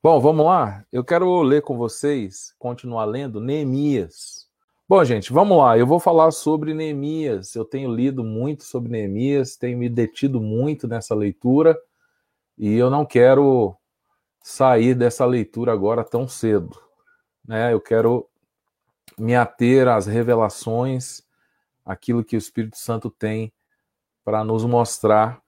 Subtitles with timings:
[0.00, 0.84] Bom, vamos lá.
[0.92, 4.48] Eu quero ler com vocês, continuar lendo Neemias.
[4.88, 5.76] Bom, gente, vamos lá.
[5.76, 7.56] Eu vou falar sobre Neemias.
[7.56, 11.76] Eu tenho lido muito sobre Neemias, tenho me detido muito nessa leitura
[12.56, 13.76] e eu não quero
[14.40, 16.80] sair dessa leitura agora tão cedo.
[17.44, 17.72] Né?
[17.72, 18.28] Eu quero
[19.18, 21.24] me ater às revelações,
[21.84, 23.52] aquilo que o Espírito Santo tem
[24.24, 25.42] para nos mostrar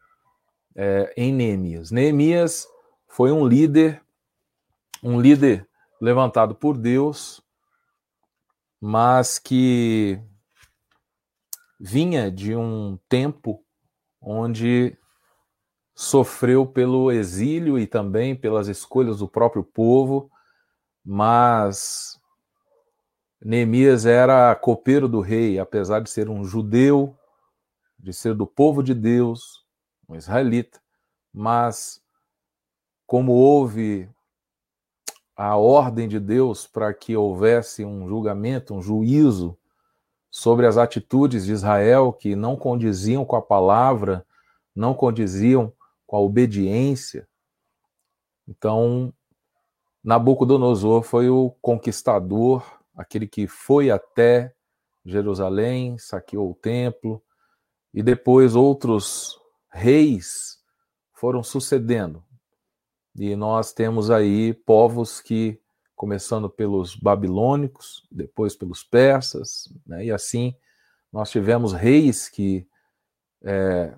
[0.74, 1.92] é, em Neemias.
[1.92, 2.66] Neemias
[3.06, 4.02] foi um líder
[5.02, 5.68] um líder
[6.00, 7.42] levantado por Deus,
[8.80, 10.20] mas que
[11.78, 13.64] vinha de um tempo
[14.20, 14.96] onde
[15.94, 20.30] sofreu pelo exílio e também pelas escolhas do próprio povo,
[21.04, 22.18] mas
[23.42, 27.16] Neemias era copeiro do rei, apesar de ser um judeu,
[27.98, 29.64] de ser do povo de Deus,
[30.08, 30.80] um israelita,
[31.32, 32.02] mas
[33.06, 34.08] como houve
[35.42, 39.56] a ordem de Deus para que houvesse um julgamento, um juízo
[40.30, 44.26] sobre as atitudes de Israel que não condiziam com a palavra,
[44.76, 45.72] não condiziam
[46.06, 47.26] com a obediência.
[48.46, 49.14] Então,
[50.04, 52.62] Nabucodonosor foi o conquistador,
[52.94, 54.54] aquele que foi até
[55.06, 57.22] Jerusalém, saqueou o templo,
[57.94, 60.58] e depois outros reis
[61.14, 62.22] foram sucedendo.
[63.16, 65.60] E nós temos aí povos que,
[65.96, 70.04] começando pelos babilônicos, depois pelos persas, né?
[70.04, 70.54] e assim
[71.12, 72.66] nós tivemos reis que
[73.42, 73.92] é,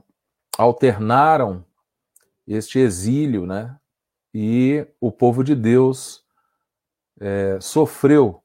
[0.57, 1.65] alternaram
[2.47, 3.79] este exílio, né?
[4.35, 6.25] E o povo de Deus
[7.21, 8.43] é, sofreu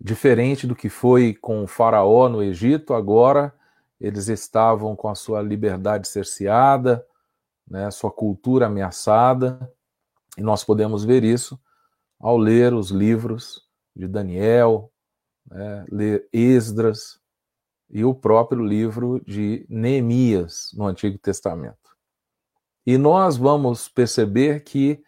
[0.00, 2.94] diferente do que foi com o faraó no Egito.
[2.94, 3.54] Agora
[4.00, 7.06] eles estavam com a sua liberdade cerceada,
[7.70, 9.72] né, sua cultura ameaçada,
[10.36, 11.58] e nós podemos ver isso
[12.18, 13.62] ao ler os livros
[13.94, 14.92] de Daniel,
[15.48, 17.20] né, ler Esdras
[17.88, 21.78] e o próprio livro de Neemias no Antigo Testamento.
[22.86, 25.02] E nós vamos perceber que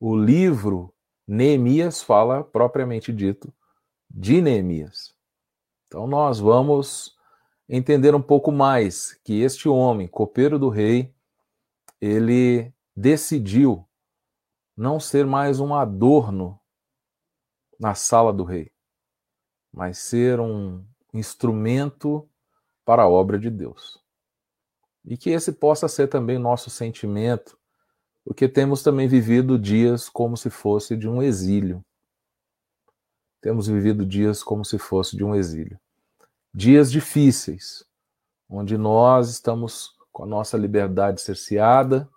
[0.00, 0.92] o livro
[1.26, 3.52] Neemias fala propriamente dito
[4.10, 5.14] de Neemias.
[5.86, 7.16] Então nós vamos
[7.68, 11.15] entender um pouco mais que este homem, copeiro do rei,
[12.00, 13.86] ele decidiu
[14.76, 16.60] não ser mais um adorno
[17.78, 18.70] na sala do rei,
[19.72, 22.28] mas ser um instrumento
[22.84, 24.02] para a obra de Deus.
[25.04, 27.58] E que esse possa ser também nosso sentimento,
[28.24, 31.84] porque temos também vivido dias como se fosse de um exílio.
[33.40, 35.78] Temos vivido dias como se fosse de um exílio.
[36.52, 37.84] Dias difíceis,
[38.48, 42.08] onde nós estamos com a nossa liberdade cerceada,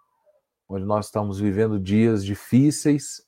[0.69, 3.27] onde nós estamos vivendo dias difíceis,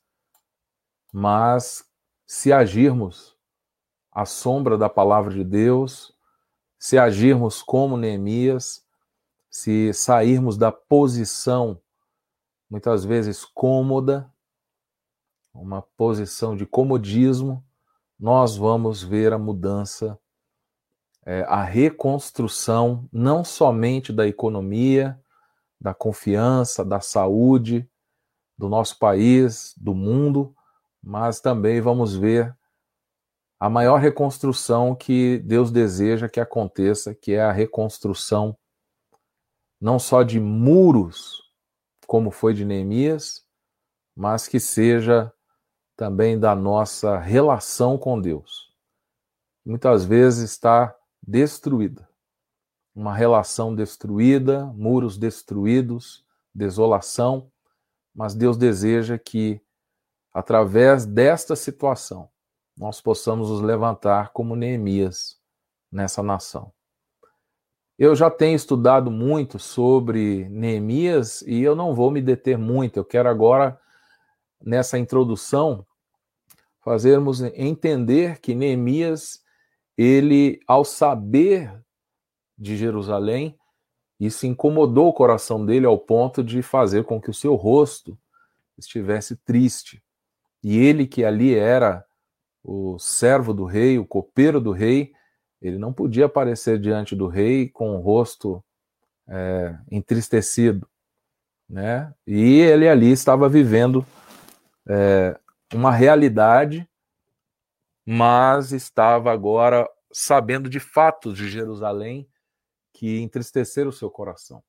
[1.12, 1.84] mas
[2.26, 3.36] se agirmos
[4.10, 6.16] à sombra da palavra de Deus,
[6.78, 8.82] se agirmos como Neemias,
[9.50, 11.78] se sairmos da posição
[12.70, 14.32] muitas vezes cômoda,
[15.52, 17.62] uma posição de comodismo,
[18.18, 20.18] nós vamos ver a mudança
[21.24, 25.18] é, a reconstrução não somente da economia,
[25.80, 27.88] da confiança, da saúde
[28.56, 30.54] do nosso país, do mundo,
[31.02, 32.56] mas também vamos ver
[33.58, 38.56] a maior reconstrução que Deus deseja que aconteça, que é a reconstrução
[39.80, 41.42] não só de muros,
[42.06, 43.44] como foi de Neemias,
[44.14, 45.32] mas que seja
[45.96, 48.72] também da nossa relação com Deus.
[49.64, 52.08] Muitas vezes está destruída.
[52.94, 56.24] Uma relação destruída, muros destruídos,
[56.54, 57.50] desolação,
[58.14, 59.60] mas Deus deseja que,
[60.32, 62.28] através desta situação,
[62.76, 65.38] nós possamos nos levantar como Neemias
[65.90, 66.72] nessa nação.
[67.98, 72.96] Eu já tenho estudado muito sobre Neemias e eu não vou me deter muito.
[72.96, 73.78] Eu quero agora,
[74.60, 75.86] nessa introdução,
[76.80, 79.41] fazermos entender que Neemias
[79.96, 81.82] ele, ao saber
[82.56, 83.56] de Jerusalém,
[84.18, 88.16] isso incomodou o coração dele ao ponto de fazer com que o seu rosto
[88.78, 90.02] estivesse triste.
[90.62, 92.04] E ele, que ali era
[92.62, 95.12] o servo do rei, o copeiro do rei,
[95.60, 98.62] ele não podia aparecer diante do rei com o rosto
[99.28, 100.88] é, entristecido.
[101.68, 102.12] Né?
[102.26, 104.06] E ele ali estava vivendo
[104.88, 105.38] é,
[105.74, 106.88] uma realidade
[108.04, 112.28] mas estava agora sabendo de fatos de Jerusalém
[112.92, 114.62] que entristeceram o seu coração.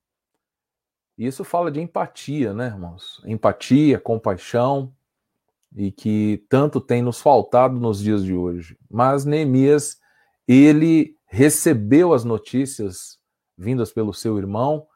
[1.18, 3.22] Isso fala de empatia, né, irmãos?
[3.26, 4.94] Empatia, compaixão,
[5.76, 8.78] e que tanto tem nos faltado nos dias de hoje.
[8.90, 10.00] Mas Neemias,
[10.48, 13.20] ele recebeu as notícias
[13.58, 14.88] vindas pelo seu irmão,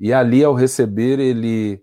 [0.00, 1.82] e ali, ao receber, ele,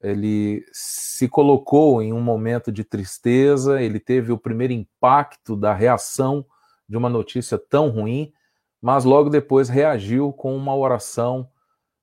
[0.00, 6.44] ele se colocou em um momento de tristeza, ele teve o primeiro impacto da reação
[6.88, 8.32] de uma notícia tão ruim,
[8.80, 11.48] mas logo depois reagiu com uma oração,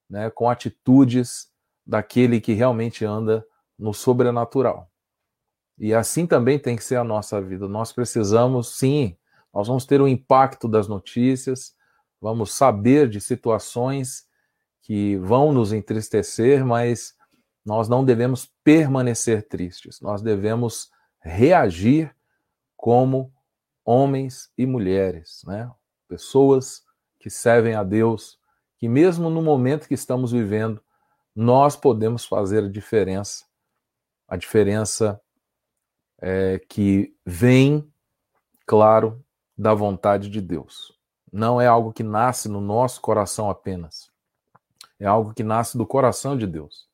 [0.10, 1.48] né, com atitudes
[1.86, 3.46] daquele que realmente anda
[3.78, 4.90] no sobrenatural.
[5.78, 7.68] E assim também tem que ser a nossa vida.
[7.68, 9.18] Nós precisamos, sim,
[9.54, 11.76] nós vamos ter o impacto das notícias,
[12.20, 14.26] vamos saber de situações
[14.82, 17.16] que vão nos entristecer, mas
[17.66, 20.02] nós não devemos permanecer tristes.
[20.02, 22.14] Nós devemos reagir
[22.76, 23.34] como
[23.86, 25.72] homens e mulheres, né?
[26.08, 26.84] Pessoas
[27.20, 28.38] que servem a Deus,
[28.78, 30.84] que mesmo no momento que estamos vivendo,
[31.36, 33.46] nós podemos fazer a diferença.
[34.28, 35.22] A diferença
[36.20, 37.90] é, que vem,
[38.66, 39.24] claro,
[39.58, 40.98] da vontade de Deus.
[41.32, 44.12] Não é algo que nasce no nosso coração apenas.
[45.00, 46.88] É algo que nasce do coração de Deus.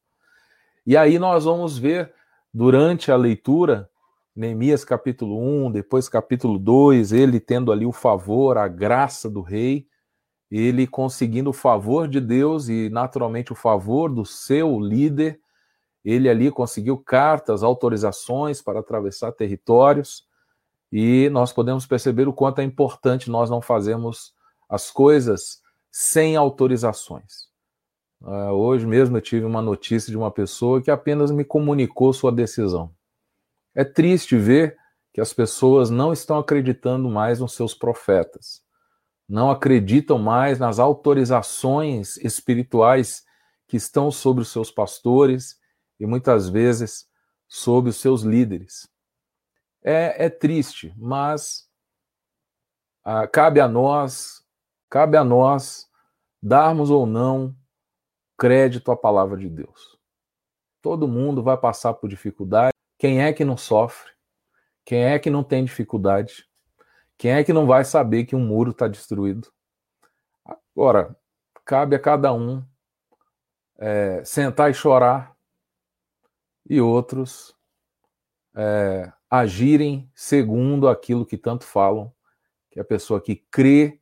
[0.85, 2.13] E aí nós vamos ver
[2.53, 3.89] durante a leitura,
[4.35, 9.87] Neemias capítulo 1, depois capítulo 2, ele tendo ali o favor, a graça do rei,
[10.49, 15.39] ele conseguindo o favor de Deus e naturalmente o favor do seu líder,
[16.03, 20.27] ele ali conseguiu cartas, autorizações para atravessar territórios,
[20.91, 24.33] e nós podemos perceber o quanto é importante nós não fazermos
[24.67, 25.61] as coisas
[25.91, 27.48] sem autorizações.
[28.21, 32.31] Uh, hoje mesmo eu tive uma notícia de uma pessoa que apenas me comunicou sua
[32.31, 32.94] decisão.
[33.74, 34.77] É triste ver
[35.13, 38.62] que as pessoas não estão acreditando mais nos seus profetas,
[39.27, 43.24] não acreditam mais nas autorizações espirituais
[43.68, 45.57] que estão sobre os seus pastores
[46.00, 47.07] e muitas vezes
[47.48, 48.89] sob os seus líderes.
[49.81, 51.69] É, é triste, mas
[53.04, 54.44] ah, cabe a nós,
[54.89, 55.88] cabe a nós
[56.42, 57.56] darmos ou não
[58.39, 60.00] crédito à palavra de Deus.
[60.81, 62.74] Todo mundo vai passar por dificuldade.
[62.97, 64.13] Quem é que não sofre?
[64.86, 66.47] Quem é que não tem dificuldade?
[67.18, 69.51] Quem é que não vai saber que um muro está destruído?
[70.74, 71.13] Agora,
[71.65, 72.65] cabe a cada um
[73.77, 75.35] é, sentar e chorar
[76.68, 77.53] e outros
[78.56, 82.13] é, agirem segundo aquilo que tanto falam,
[82.71, 84.00] que a pessoa que crê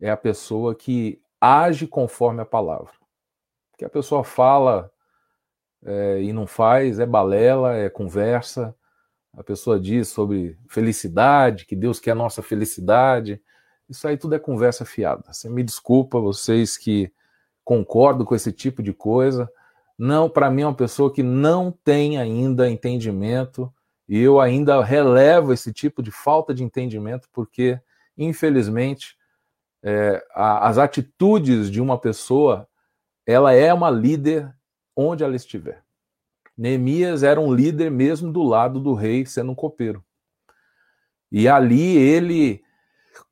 [0.00, 2.97] é a pessoa que age conforme a palavra.
[3.78, 4.90] Que a pessoa fala
[5.82, 8.74] é, e não faz, é balela, é conversa.
[9.32, 13.40] A pessoa diz sobre felicidade, que Deus quer a nossa felicidade.
[13.88, 15.32] Isso aí tudo é conversa fiada.
[15.32, 17.10] Você me desculpa, vocês que
[17.64, 19.50] concordam com esse tipo de coisa,
[19.98, 23.72] não, para mim é uma pessoa que não tem ainda entendimento
[24.08, 27.80] e eu ainda relevo esse tipo de falta de entendimento porque,
[28.16, 29.16] infelizmente,
[29.82, 32.66] é, a, as atitudes de uma pessoa,
[33.28, 34.50] ela é uma líder
[34.96, 35.84] onde ela estiver.
[36.56, 40.02] Neemias era um líder mesmo do lado do rei, sendo um copeiro.
[41.30, 42.64] E ali ele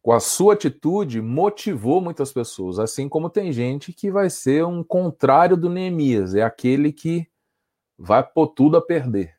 [0.02, 2.78] com a sua atitude, motivou muitas pessoas.
[2.78, 7.26] Assim como tem gente que vai ser um contrário do Neemias, é aquele que
[7.99, 9.34] vai pôr tudo a perder.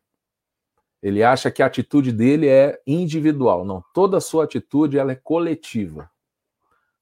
[1.02, 3.64] Ele acha que a atitude dele é individual.
[3.64, 6.10] Não, toda a sua atitude ela é coletiva.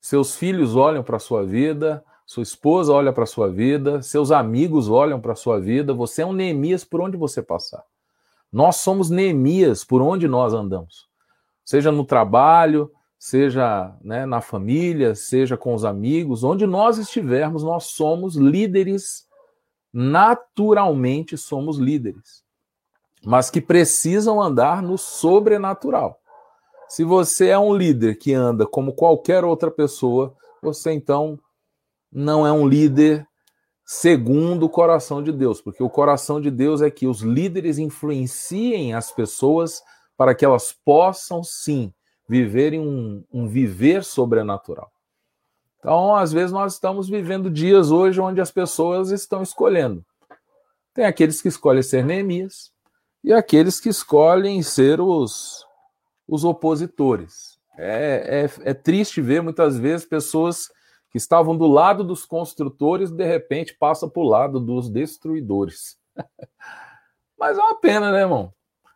[0.02, 4.32] Seus filhos olham para a sua vida, sua esposa olha para a sua vida, seus
[4.32, 5.94] amigos olham para a sua vida.
[5.94, 7.84] Você é um Neemias por onde você passar.
[8.52, 11.08] Nós somos Neemias por onde nós andamos.
[11.64, 17.86] Seja no trabalho, seja né, na família, seja com os amigos, onde nós estivermos, nós
[17.86, 19.28] somos líderes,
[19.94, 22.44] naturalmente somos líderes,
[23.24, 26.20] mas que precisam andar no sobrenatural.
[26.88, 31.40] Se você é um líder que anda como qualquer outra pessoa, você então
[32.16, 33.28] não é um líder
[33.86, 38.94] segundo o coração de Deus, porque o coração de Deus é que os líderes influenciem
[38.94, 39.84] as pessoas
[40.18, 41.94] para que elas possam sim
[42.28, 44.90] viverem um, um viver sobrenatural.
[45.78, 50.04] Então, às vezes, nós estamos vivendo dias hoje onde as pessoas estão escolhendo.
[50.94, 52.72] Tem aqueles que escolhem ser Neemias
[53.22, 55.66] e aqueles que escolhem ser os,
[56.28, 57.60] os opositores.
[57.78, 60.70] É, é, é triste ver muitas vezes pessoas
[61.16, 65.98] que estavam do lado dos construtores de repente passam para o lado dos destruidores.
[67.40, 68.54] Mas é uma pena, né, irmão?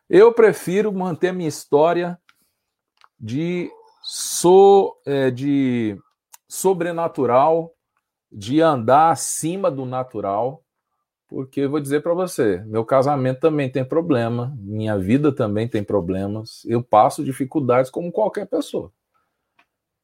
[0.09, 2.19] Eu prefiro manter minha história
[3.17, 3.71] de,
[4.03, 5.97] so, é, de
[6.45, 7.73] sobrenatural
[8.29, 10.61] de andar acima do natural,
[11.25, 16.65] porque vou dizer para você, meu casamento também tem problema, minha vida também tem problemas,
[16.65, 18.91] eu passo dificuldades como qualquer pessoa.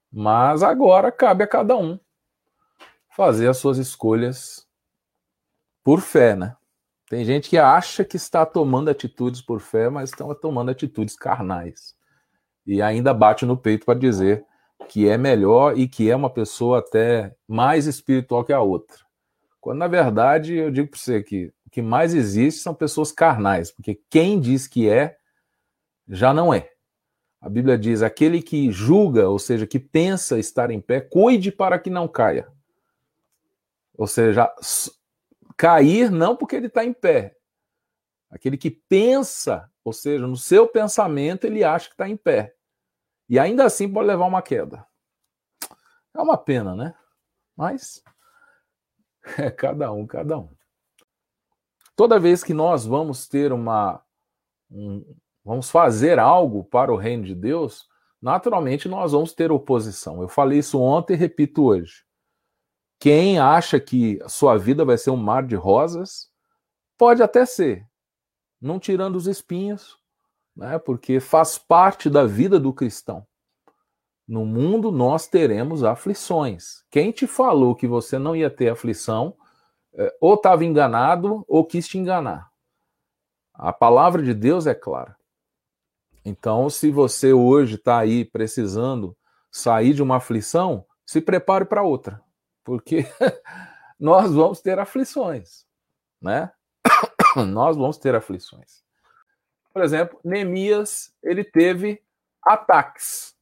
[0.09, 1.99] Mas agora cabe a cada um
[3.15, 4.67] fazer as suas escolhas
[5.83, 6.55] por fé, né?
[7.09, 11.95] Tem gente que acha que está tomando atitudes por fé, mas estão tomando atitudes carnais.
[12.65, 14.43] E ainda bate no peito para dizer
[14.89, 18.97] que é melhor e que é uma pessoa até mais espiritual que a outra.
[19.61, 23.71] Quando na verdade eu digo para você que o que mais existe são pessoas carnais,
[23.71, 25.15] porque quem diz que é
[26.07, 26.69] já não é.
[27.39, 31.79] A Bíblia diz: aquele que julga, ou seja, que pensa estar em pé, cuide para
[31.79, 32.47] que não caia.
[33.97, 34.53] Ou seja,
[35.57, 37.35] cair não porque ele está em pé.
[38.29, 42.55] Aquele que pensa, ou seja, no seu pensamento ele acha que está em pé.
[43.29, 44.85] E ainda assim pode levar uma queda.
[46.13, 46.93] É uma pena, né?
[47.55, 48.03] Mas
[49.37, 50.49] é cada um, cada um.
[51.95, 54.03] Toda vez que nós vamos ter uma.
[54.69, 57.87] Um, vamos fazer algo para o reino de Deus,
[58.21, 60.21] naturalmente nós vamos ter oposição.
[60.21, 62.04] Eu falei isso ontem e repito hoje.
[62.99, 66.29] Quem acha que sua vida vai ser um mar de rosas,
[66.97, 67.85] pode até ser,
[68.59, 69.97] não tirando os espinhos,
[70.55, 70.79] né?
[70.79, 73.25] porque faz parte da vida do cristão.
[74.27, 76.83] No mundo nós teremos aflições.
[76.89, 79.35] Quem te falou que você não ia ter aflição,
[79.93, 82.49] é, ou estava enganado ou quis te enganar.
[83.53, 85.15] A palavra de Deus é clara.
[86.25, 89.15] Então, se você hoje está aí precisando
[89.51, 92.24] sair de uma aflição, se prepare para outra
[92.65, 93.05] porque
[93.97, 95.65] nós vamos ter aflições,
[96.21, 96.51] né?
[97.47, 98.83] nós vamos ter aflições.
[99.71, 102.03] Por exemplo, Neemias, ele teve
[102.41, 103.35] ataques.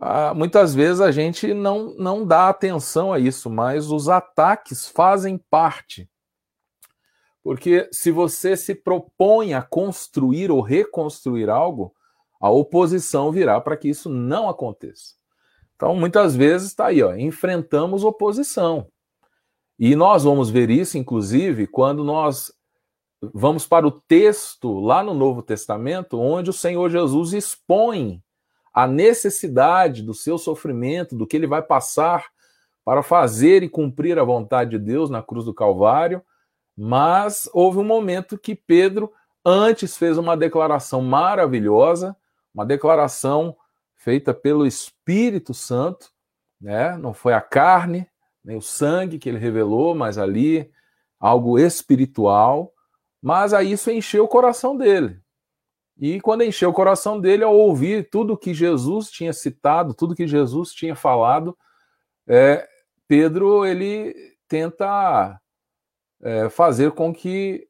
[0.00, 5.38] Ah, muitas vezes a gente não, não dá atenção a isso, mas os ataques fazem
[5.38, 6.10] parte.
[7.42, 11.94] Porque se você se propõe a construir ou reconstruir algo,
[12.40, 15.14] a oposição virá para que isso não aconteça.
[15.82, 18.86] Então, muitas vezes está aí, ó, enfrentamos oposição.
[19.76, 22.52] E nós vamos ver isso, inclusive, quando nós
[23.34, 28.22] vamos para o texto lá no Novo Testamento, onde o Senhor Jesus expõe
[28.72, 32.26] a necessidade do seu sofrimento, do que ele vai passar
[32.84, 36.22] para fazer e cumprir a vontade de Deus na cruz do Calvário.
[36.78, 39.12] Mas houve um momento que Pedro
[39.44, 42.16] antes fez uma declaração maravilhosa,
[42.54, 43.56] uma declaração
[44.02, 46.10] feita pelo Espírito Santo,
[46.60, 46.96] né?
[46.96, 48.06] Não foi a carne,
[48.44, 50.68] nem o sangue que ele revelou, mas ali
[51.20, 52.72] algo espiritual.
[53.22, 55.20] Mas aí isso encheu o coração dele.
[55.96, 60.26] E quando encheu o coração dele, ao ouvir tudo que Jesus tinha citado, tudo que
[60.26, 61.56] Jesus tinha falado,
[62.26, 62.66] é,
[63.06, 64.14] Pedro ele
[64.48, 65.40] tenta
[66.20, 67.68] é, fazer com que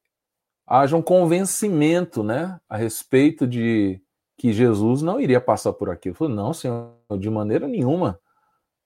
[0.67, 4.01] haja um convencimento, né, a respeito de
[4.43, 6.17] que Jesus não iria passar por aquilo.
[6.17, 8.19] Falou, não, Senhor, de maneira nenhuma.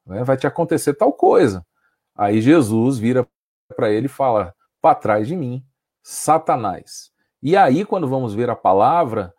[0.05, 1.67] Né, vai te acontecer tal coisa.
[2.15, 3.27] Aí Jesus vira
[3.75, 5.65] para ele e fala: para trás de mim,
[6.03, 7.11] Satanás.
[7.43, 9.33] E aí, quando vamos ver a palavra,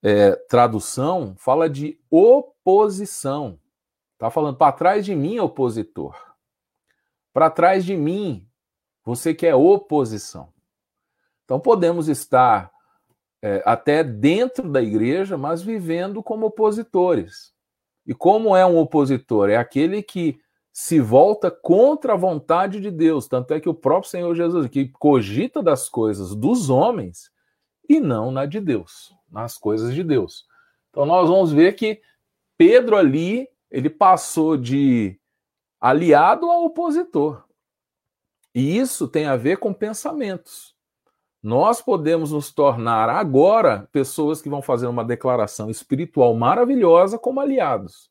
[0.00, 3.58] é, tradução, fala de oposição.
[4.12, 6.14] Está falando para trás de mim, opositor.
[7.32, 8.48] Para trás de mim,
[9.04, 10.52] você que é oposição.
[11.44, 12.71] Então podemos estar
[13.42, 17.52] é, até dentro da igreja, mas vivendo como opositores.
[18.06, 19.50] E como é um opositor?
[19.50, 20.40] É aquele que
[20.72, 23.28] se volta contra a vontade de Deus.
[23.28, 27.30] Tanto é que o próprio Senhor Jesus, que cogita das coisas dos homens
[27.88, 30.46] e não na de Deus, nas coisas de Deus.
[30.90, 32.00] Então nós vamos ver que
[32.56, 35.18] Pedro ali, ele passou de
[35.80, 37.44] aliado a opositor.
[38.54, 40.71] E isso tem a ver com pensamentos.
[41.42, 48.10] Nós podemos nos tornar agora pessoas que vão fazer uma declaração espiritual maravilhosa como aliados.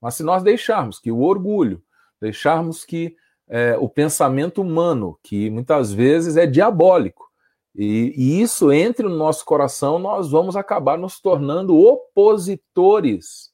[0.00, 1.82] Mas se nós deixarmos que o orgulho,
[2.20, 3.16] deixarmos que
[3.48, 7.28] é, o pensamento humano, que muitas vezes é diabólico,
[7.74, 13.50] e, e isso entre no nosso coração, nós vamos acabar nos tornando opositores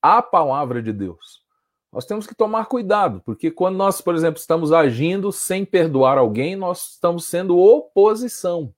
[0.00, 1.45] à palavra de Deus.
[1.92, 6.56] Nós temos que tomar cuidado, porque quando nós, por exemplo, estamos agindo sem perdoar alguém,
[6.56, 8.74] nós estamos sendo oposição.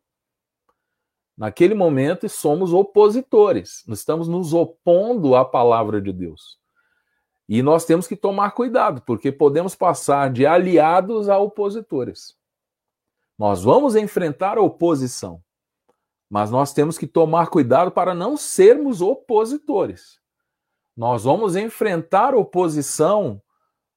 [1.37, 6.59] Naquele momento, somos opositores, nós estamos nos opondo à palavra de Deus.
[7.49, 12.37] E nós temos que tomar cuidado, porque podemos passar de aliados a opositores.
[13.39, 15.41] Nós vamos enfrentar a oposição,
[16.29, 20.18] mas nós temos que tomar cuidado para não sermos opositores.
[20.99, 23.41] Nós vamos enfrentar oposição,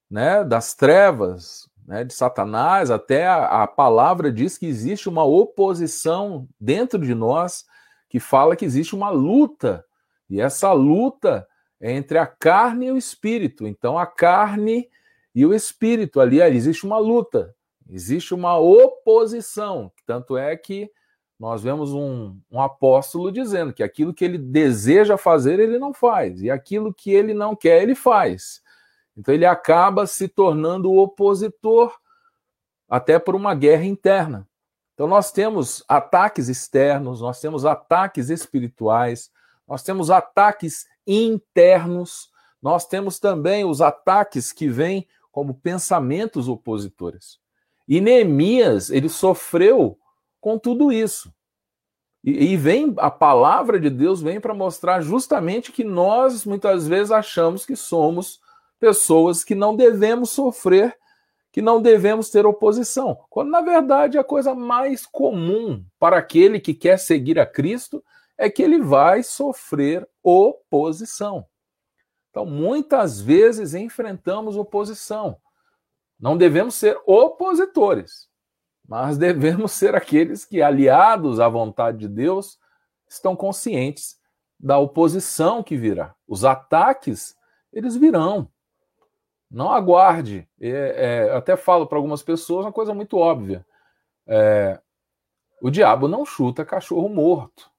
[0.08, 6.48] né, das trevas, né, de Satanás, até a, a palavra diz que existe uma oposição
[6.60, 7.65] dentro de nós
[8.08, 9.84] que fala que existe uma luta,
[10.29, 11.48] e essa luta
[11.79, 13.65] é entre a carne e o espírito.
[13.65, 14.88] Então, a carne
[15.34, 17.55] e o espírito ali, ali existe uma luta,
[17.89, 19.91] existe uma oposição.
[20.05, 20.91] Tanto é que
[21.42, 26.44] nós vemos um, um, apóstolo dizendo que aquilo que ele deseja fazer, ele não faz,
[26.44, 28.62] e aquilo que ele não quer, ele faz.
[29.18, 31.98] Então ele acaba se tornando o opositor
[32.88, 34.48] até por uma guerra interna.
[34.94, 39.32] Então nós temos ataques externos, nós temos ataques espirituais,
[39.68, 42.30] nós temos ataques internos,
[42.62, 47.40] nós temos também os ataques que vêm como pensamentos opositores.
[47.88, 49.98] E Neemias, ele sofreu
[50.42, 51.34] com tudo isso.
[52.24, 57.12] E, e vem a palavra de Deus vem para mostrar justamente que nós muitas vezes
[57.12, 58.42] achamos que somos
[58.80, 60.98] pessoas que não devemos sofrer,
[61.52, 66.74] que não devemos ter oposição, quando na verdade a coisa mais comum para aquele que
[66.74, 68.04] quer seguir a Cristo
[68.38, 71.46] é que ele vai sofrer oposição.
[72.32, 75.38] Então, muitas vezes enfrentamos oposição.
[76.18, 78.31] Não devemos ser opositores,
[78.92, 82.60] mas devemos ser aqueles que, aliados à vontade de Deus,
[83.08, 84.20] estão conscientes
[84.60, 86.14] da oposição que virá.
[86.28, 87.34] Os ataques,
[87.72, 88.50] eles virão.
[89.50, 90.46] Não aguarde.
[90.60, 90.68] É,
[91.30, 93.66] é, até falo para algumas pessoas uma coisa muito óbvia.
[94.28, 94.78] É,
[95.62, 97.72] o diabo não chuta cachorro morto.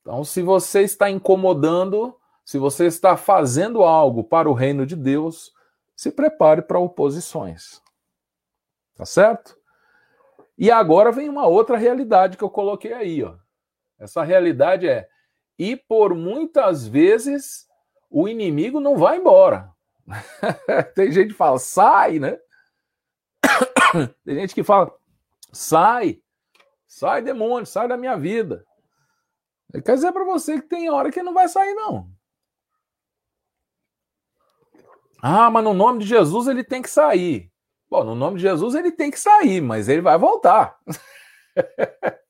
[0.00, 5.52] Então, se você está incomodando, se você está fazendo algo para o reino de Deus,
[5.94, 7.82] se prepare para oposições.
[8.94, 9.65] Tá certo?
[10.58, 13.36] E agora vem uma outra realidade que eu coloquei aí, ó.
[13.98, 15.08] Essa realidade é
[15.58, 17.66] e por muitas vezes
[18.10, 19.72] o inimigo não vai embora.
[20.94, 22.38] Tem gente que fala, sai, né?
[24.24, 24.94] Tem gente que fala,
[25.52, 26.22] sai,
[26.86, 28.64] sai demônio, sai da minha vida.
[29.72, 32.08] Quer dizer para você que tem hora que não vai sair, não.
[35.20, 37.50] Ah, mas no nome de Jesus ele tem que sair.
[37.88, 40.78] Bom, no nome de Jesus ele tem que sair, mas ele vai voltar.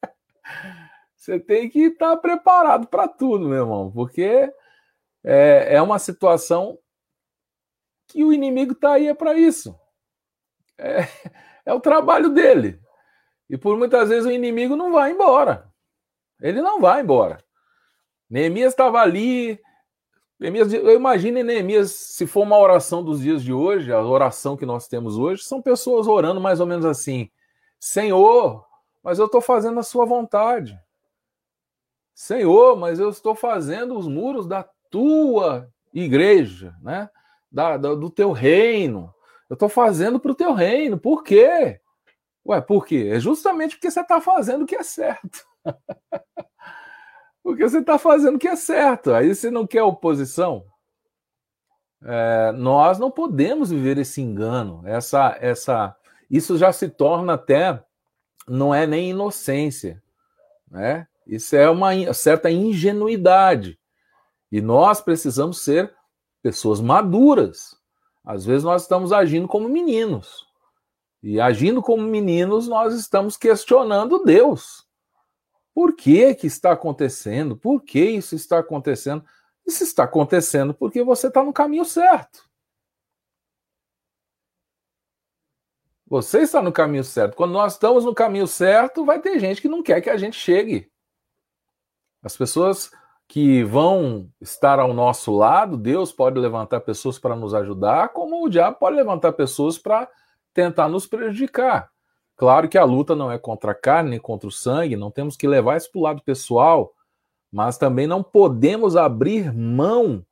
[1.16, 4.52] Você tem que estar preparado para tudo, meu irmão, porque
[5.24, 6.78] é, é uma situação
[8.06, 9.76] que o inimigo está aí é para isso.
[10.78, 11.00] É,
[11.64, 12.80] é o trabalho dele.
[13.48, 15.68] E por muitas vezes o inimigo não vai embora.
[16.40, 17.42] Ele não vai embora.
[18.28, 19.60] Neemias estava ali,
[20.38, 24.66] Neemias, eu imagino Neemias, se for uma oração dos dias de hoje, a oração que
[24.66, 27.30] nós temos hoje, são pessoas orando mais ou menos assim:
[27.80, 28.66] Senhor,
[29.02, 30.78] mas eu estou fazendo a sua vontade.
[32.14, 37.08] Senhor, mas eu estou fazendo os muros da tua igreja, né?
[37.50, 39.14] Da, da do teu reino.
[39.48, 40.98] Eu estou fazendo para o teu reino.
[40.98, 41.80] Por quê?
[42.44, 43.10] Ué, por quê?
[43.12, 45.46] É justamente porque você está fazendo o que é certo.
[47.46, 49.14] Porque você está fazendo o que é certo.
[49.14, 50.64] Aí você não quer oposição.
[52.02, 54.82] É, nós não podemos viver esse engano.
[54.84, 55.96] Essa, essa,
[56.28, 57.80] isso já se torna até
[58.48, 60.02] não é nem inocência,
[60.68, 61.06] né?
[61.24, 63.78] Isso é uma certa ingenuidade.
[64.50, 65.94] E nós precisamos ser
[66.42, 67.76] pessoas maduras.
[68.24, 70.44] Às vezes nós estamos agindo como meninos.
[71.22, 74.85] E agindo como meninos, nós estamos questionando Deus.
[75.76, 77.54] Por que, que está acontecendo?
[77.54, 79.22] Por que isso está acontecendo?
[79.66, 82.48] Isso está acontecendo porque você está no caminho certo.
[86.06, 87.36] Você está no caminho certo.
[87.36, 90.38] Quando nós estamos no caminho certo, vai ter gente que não quer que a gente
[90.38, 90.90] chegue.
[92.22, 92.90] As pessoas
[93.28, 98.48] que vão estar ao nosso lado, Deus pode levantar pessoas para nos ajudar, como o
[98.48, 100.08] diabo pode levantar pessoas para
[100.54, 101.92] tentar nos prejudicar.
[102.36, 105.48] Claro que a luta não é contra a carne, contra o sangue, não temos que
[105.48, 106.94] levar isso para o lado pessoal,
[107.50, 110.24] mas também não podemos abrir mão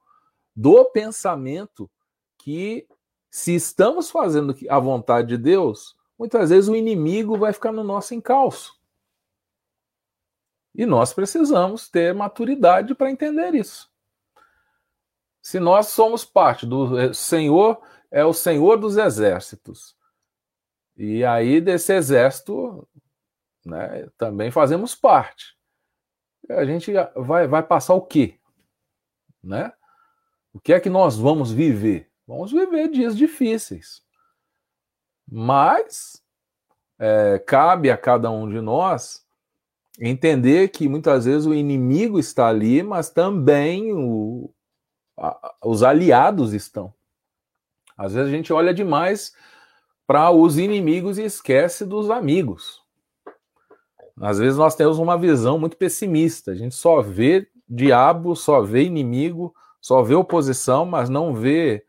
[0.54, 1.90] do pensamento
[2.36, 2.86] que,
[3.30, 8.14] se estamos fazendo a vontade de Deus, muitas vezes o inimigo vai ficar no nosso
[8.14, 8.78] encalço.
[10.74, 13.90] E nós precisamos ter maturidade para entender isso.
[15.40, 19.96] Se nós somos parte do eh, Senhor, é o Senhor dos exércitos.
[20.96, 22.87] E aí desse exército,
[23.64, 25.57] né, também fazemos parte.
[26.50, 28.38] A gente vai, vai passar o quê?
[29.42, 29.72] Né?
[30.52, 32.11] O que é que nós vamos viver?
[32.26, 34.02] Vamos viver dias difíceis.
[35.30, 36.22] Mas
[36.98, 39.24] é, cabe a cada um de nós
[39.98, 44.52] entender que muitas vezes o inimigo está ali, mas também o,
[45.16, 46.92] a, os aliados estão.
[47.96, 49.35] Às vezes a gente olha demais
[50.06, 52.82] para os inimigos e esquece dos amigos.
[54.20, 56.52] Às vezes nós temos uma visão muito pessimista.
[56.52, 61.84] A gente só vê diabo, só vê inimigo, só vê oposição, mas não vê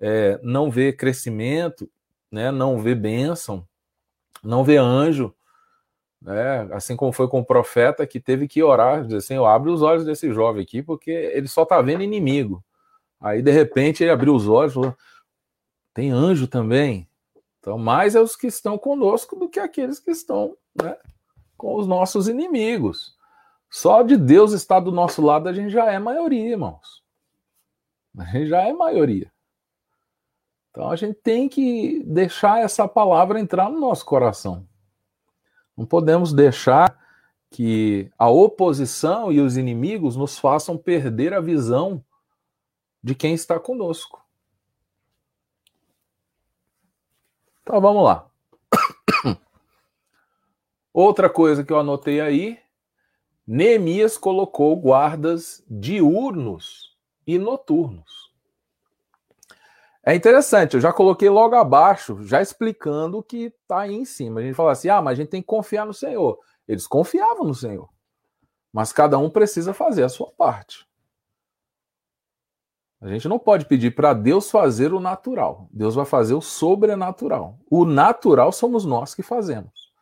[0.00, 1.90] é, não vê crescimento,
[2.30, 2.50] né?
[2.50, 3.66] Não vê bênção,
[4.42, 5.34] não vê anjo,
[6.20, 6.68] né?
[6.72, 9.82] Assim como foi com o profeta que teve que orar, dizer assim, eu abre os
[9.82, 12.64] olhos desse jovem aqui porque ele só está vendo inimigo.
[13.20, 14.96] Aí de repente ele abriu os olhos, falou,
[15.94, 17.08] tem anjo também.
[17.60, 20.96] Então mais é os que estão conosco do que aqueles que estão, né?
[21.56, 23.16] Com os nossos inimigos.
[23.70, 27.02] Só de Deus estar do nosso lado a gente já é maioria, irmãos.
[28.16, 29.30] A gente já é maioria.
[30.70, 34.66] Então a gente tem que deixar essa palavra entrar no nosso coração.
[35.76, 36.98] Não podemos deixar
[37.50, 42.04] que a oposição e os inimigos nos façam perder a visão
[43.02, 44.22] de quem está conosco.
[47.68, 48.26] Então vamos lá.
[50.90, 52.58] Outra coisa que eu anotei aí,
[53.46, 58.32] Neemias colocou guardas diurnos e noturnos.
[60.02, 64.40] É interessante, eu já coloquei logo abaixo, já explicando o que está aí em cima.
[64.40, 66.38] A gente fala assim: ah, mas a gente tem que confiar no Senhor.
[66.66, 67.90] Eles confiavam no Senhor.
[68.72, 70.87] Mas cada um precisa fazer a sua parte.
[73.00, 75.68] A gente não pode pedir para Deus fazer o natural.
[75.72, 77.58] Deus vai fazer o sobrenatural.
[77.70, 79.92] O natural somos nós que fazemos.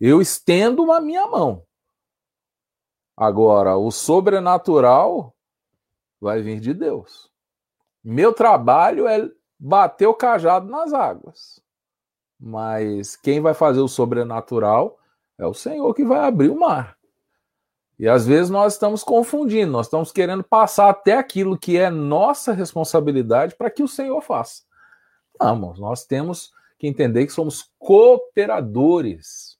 [0.00, 1.64] Eu estendo a minha mão.
[3.16, 5.34] Agora, o sobrenatural
[6.20, 7.30] vai vir de Deus.
[8.02, 11.60] Meu trabalho é bater o cajado nas águas.
[12.38, 14.98] Mas quem vai fazer o sobrenatural
[15.36, 16.96] é o Senhor que vai abrir o mar.
[18.00, 22.54] E às vezes nós estamos confundindo, nós estamos querendo passar até aquilo que é nossa
[22.54, 24.62] responsabilidade para que o Senhor faça.
[25.38, 29.58] Não, nós temos que entender que somos cooperadores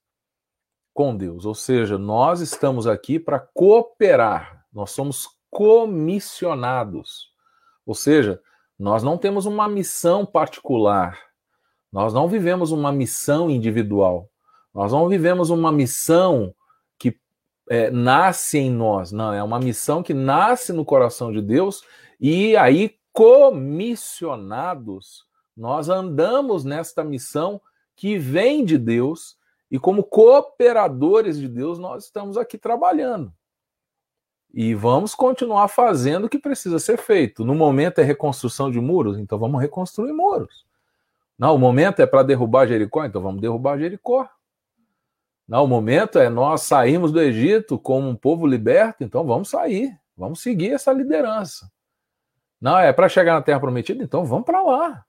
[0.95, 7.35] com Deus, ou seja, nós estamos aqui para cooperar, nós somos comissionados.
[7.85, 8.41] Ou seja,
[8.79, 11.19] nós não temos uma missão particular,
[11.93, 14.31] nós não vivemos uma missão individual,
[14.73, 16.55] nós não vivemos uma missão
[17.71, 21.85] é, nasce em nós, não, é uma missão que nasce no coração de Deus
[22.21, 25.25] e aí, comissionados,
[25.57, 27.61] nós andamos nesta missão
[27.95, 29.39] que vem de Deus
[29.71, 33.33] e, como cooperadores de Deus, nós estamos aqui trabalhando.
[34.53, 37.45] E vamos continuar fazendo o que precisa ser feito.
[37.45, 40.67] No momento é reconstrução de muros, então vamos reconstruir muros.
[41.39, 44.29] Não, o momento é para derrubar Jericó, então vamos derrubar Jericó.
[45.51, 49.99] Não, o momento é nós sairmos do Egito como um povo liberto, então vamos sair,
[50.17, 51.69] vamos seguir essa liderança.
[52.61, 55.05] Não, é para chegar na Terra Prometida, então vamos para lá.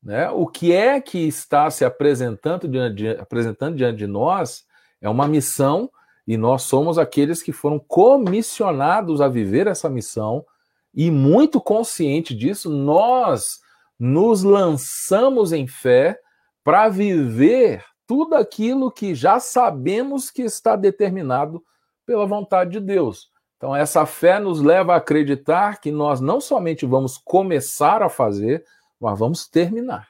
[0.00, 0.30] Né?
[0.30, 4.64] O que é que está se apresentando diante de, apresentando diante de nós
[5.00, 5.90] é uma missão
[6.24, 10.46] e nós somos aqueles que foram comissionados a viver essa missão,
[10.94, 13.58] e muito consciente disso, nós
[13.98, 16.20] nos lançamos em fé
[16.62, 21.64] para viver tudo aquilo que já sabemos que está determinado
[22.04, 23.30] pela vontade de Deus.
[23.56, 28.64] Então, essa fé nos leva a acreditar que nós não somente vamos começar a fazer,
[28.98, 30.08] mas vamos terminar.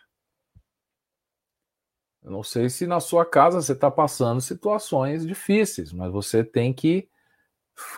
[2.22, 6.72] Eu não sei se na sua casa você está passando situações difíceis, mas você tem
[6.72, 7.06] que,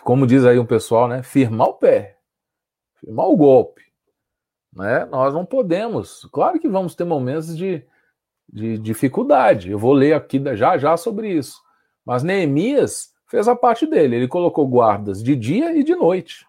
[0.03, 2.19] como diz aí um pessoal, né, firmar o pé,
[2.99, 3.83] firmar o golpe.
[4.73, 5.05] Né?
[5.05, 6.27] Nós não podemos.
[6.29, 7.87] Claro que vamos ter momentos de,
[8.51, 9.71] de dificuldade.
[9.71, 11.61] Eu vou ler aqui já já sobre isso.
[12.05, 14.15] Mas Neemias fez a parte dele.
[14.15, 16.45] Ele colocou guardas de dia e de noite.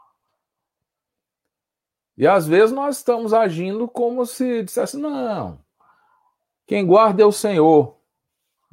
[2.16, 5.58] E às vezes nós estamos agindo como se dissesse: não,
[6.66, 7.96] quem guarda é o Senhor.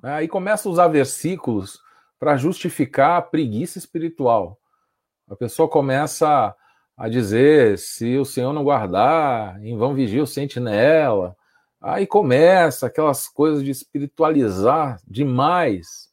[0.04, 1.80] Aí começa a usar versículos
[2.20, 4.60] para justificar a preguiça espiritual.
[5.30, 6.56] A pessoa começa
[6.96, 11.36] a dizer: se o Senhor não guardar, em vão vigia o sentinela.
[11.82, 16.12] Aí começa aquelas coisas de espiritualizar demais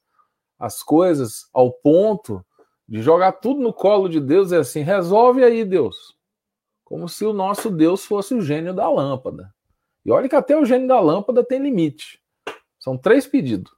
[0.59, 2.44] as coisas ao ponto
[2.88, 6.16] de jogar tudo no colo de Deus e assim, resolve aí, Deus.
[6.83, 9.54] Como se o nosso Deus fosse o gênio da lâmpada.
[10.04, 12.18] E olha que até o gênio da lâmpada tem limite.
[12.78, 13.70] São três pedidos.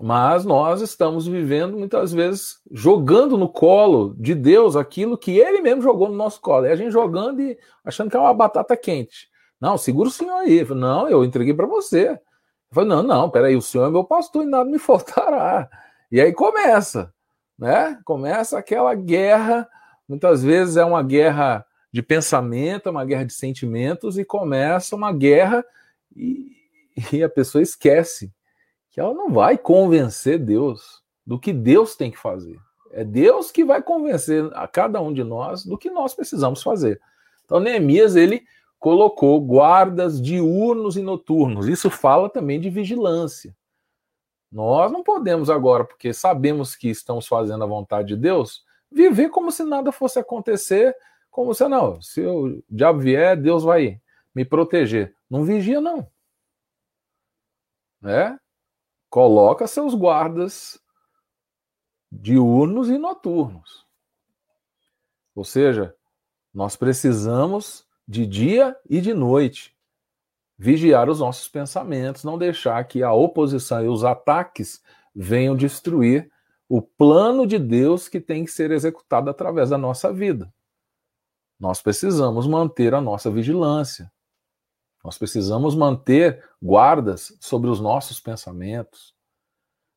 [0.00, 5.82] Mas nós estamos vivendo muitas vezes jogando no colo de Deus aquilo que ele mesmo
[5.82, 6.64] jogou no nosso colo.
[6.64, 9.29] E a gente jogando e achando que é uma batata quente.
[9.60, 10.60] Não, segura o senhor aí.
[10.60, 12.10] Eu não, eu entreguei para você.
[12.10, 12.18] Eu
[12.74, 15.68] falei, não, não, peraí, o senhor é meu pastor e nada me faltará.
[16.10, 17.12] E aí começa,
[17.58, 18.00] né?
[18.04, 19.68] Começa aquela guerra,
[20.08, 25.12] muitas vezes é uma guerra de pensamento, é uma guerra de sentimentos e começa uma
[25.12, 25.64] guerra
[26.16, 26.52] e,
[27.12, 28.32] e a pessoa esquece
[28.90, 32.58] que ela não vai convencer Deus do que Deus tem que fazer.
[32.92, 37.00] É Deus que vai convencer a cada um de nós do que nós precisamos fazer.
[37.44, 38.44] Então, Neemias, ele
[38.80, 41.68] colocou guardas diurnos e noturnos.
[41.68, 43.54] Isso fala também de vigilância.
[44.50, 49.52] Nós não podemos agora, porque sabemos que estamos fazendo a vontade de Deus, viver como
[49.52, 50.96] se nada fosse acontecer,
[51.30, 54.00] como se não, se o diabo vier, Deus vai
[54.34, 55.14] me proteger.
[55.28, 56.10] Não vigia, não.
[58.00, 58.36] Né?
[59.08, 60.80] Coloca seus guardas
[62.10, 63.86] diurnos e noturnos.
[65.34, 65.94] Ou seja,
[66.52, 69.72] nós precisamos de dia e de noite
[70.58, 74.82] vigiar os nossos pensamentos, não deixar que a oposição e os ataques
[75.14, 76.28] venham destruir
[76.68, 80.52] o plano de Deus que tem que ser executado através da nossa vida.
[81.58, 84.10] Nós precisamos manter a nossa vigilância.
[85.04, 89.14] Nós precisamos manter guardas sobre os nossos pensamentos,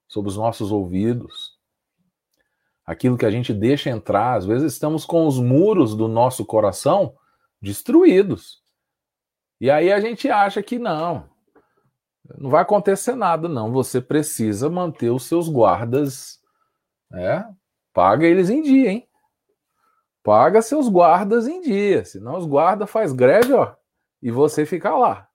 [0.08, 1.58] sobre os nossos ouvidos.
[2.86, 7.18] Aquilo que a gente deixa entrar, às vezes estamos com os muros do nosso coração
[7.64, 8.62] destruídos.
[9.60, 11.30] E aí a gente acha que não,
[12.38, 13.72] não vai acontecer nada, não.
[13.72, 16.42] Você precisa manter os seus guardas,
[17.10, 17.50] né?
[17.94, 19.08] Paga eles em dia, hein?
[20.22, 23.76] Paga seus guardas em dia, senão os guardas faz greve, ó,
[24.22, 25.30] e você fica lá.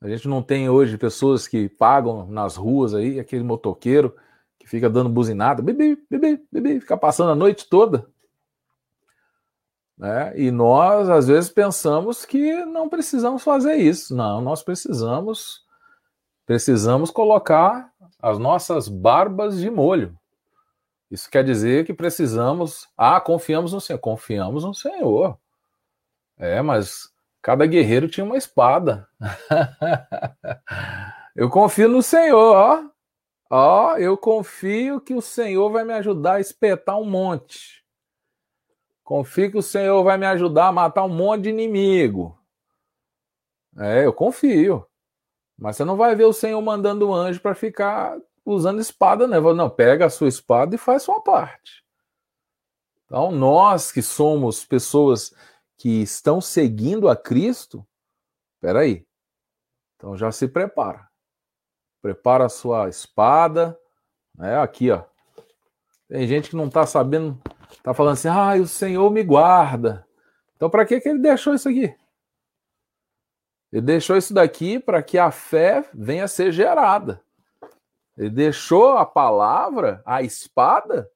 [0.00, 4.16] A gente não tem hoje pessoas que pagam nas ruas aí, aquele motoqueiro
[4.58, 8.11] que fica dando buzinada, bebê, bebê, bebê, fica passando a noite toda.
[9.96, 10.32] Né?
[10.36, 14.14] E nós, às vezes, pensamos que não precisamos fazer isso.
[14.14, 15.62] Não, nós precisamos
[16.44, 20.18] precisamos colocar as nossas barbas de molho.
[21.10, 22.88] Isso quer dizer que precisamos.
[22.96, 23.98] Ah, confiamos no Senhor.
[23.98, 25.38] Confiamos no Senhor.
[26.38, 27.10] É, mas
[27.42, 29.06] cada guerreiro tinha uma espada.
[31.36, 32.84] eu confio no Senhor, ó.
[33.50, 37.81] Ó, eu confio que o Senhor vai me ajudar a espetar um monte.
[39.12, 42.34] Confio que o Senhor vai me ajudar a matar um monte de inimigo.
[43.76, 44.88] É, eu confio.
[45.54, 49.38] Mas você não vai ver o Senhor mandando um anjo para ficar usando espada, né?
[49.38, 51.84] Não, pega a sua espada e faz sua parte.
[53.04, 55.34] Então, nós que somos pessoas
[55.76, 57.86] que estão seguindo a Cristo,
[58.62, 59.06] peraí.
[59.96, 61.06] Então já se prepara.
[62.00, 63.78] Prepara a sua espada.
[64.34, 64.58] Né?
[64.58, 65.04] Aqui, ó.
[66.08, 67.38] Tem gente que não está sabendo
[67.82, 70.06] Tá falando assim, ah, o Senhor me guarda.
[70.56, 71.94] Então, para que, que ele deixou isso aqui?
[73.72, 77.22] Ele deixou isso daqui para que a fé venha a ser gerada.
[78.16, 81.10] Ele deixou a palavra, a espada,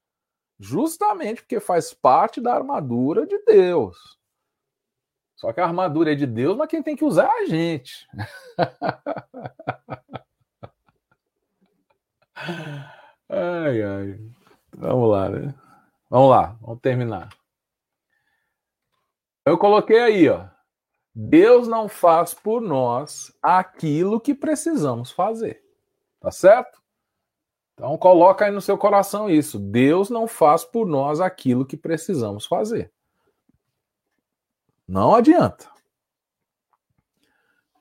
[0.59, 4.17] justamente porque faz parte da armadura de Deus.
[5.37, 8.09] Só que a armadura é de Deus, mas quem tem que usar é a gente.
[13.29, 14.19] ai, ai.
[14.75, 15.55] Vamos lá, né?
[16.09, 17.29] Vamos lá, vamos terminar.
[19.45, 20.49] Eu coloquei aí, ó.
[21.15, 25.63] Deus não faz por nós aquilo que precisamos fazer.
[26.21, 26.83] Tá certo?
[27.75, 29.59] Então coloca aí no seu coração isso.
[29.59, 32.93] Deus não faz por nós aquilo que precisamos fazer.
[34.87, 35.69] Não adianta.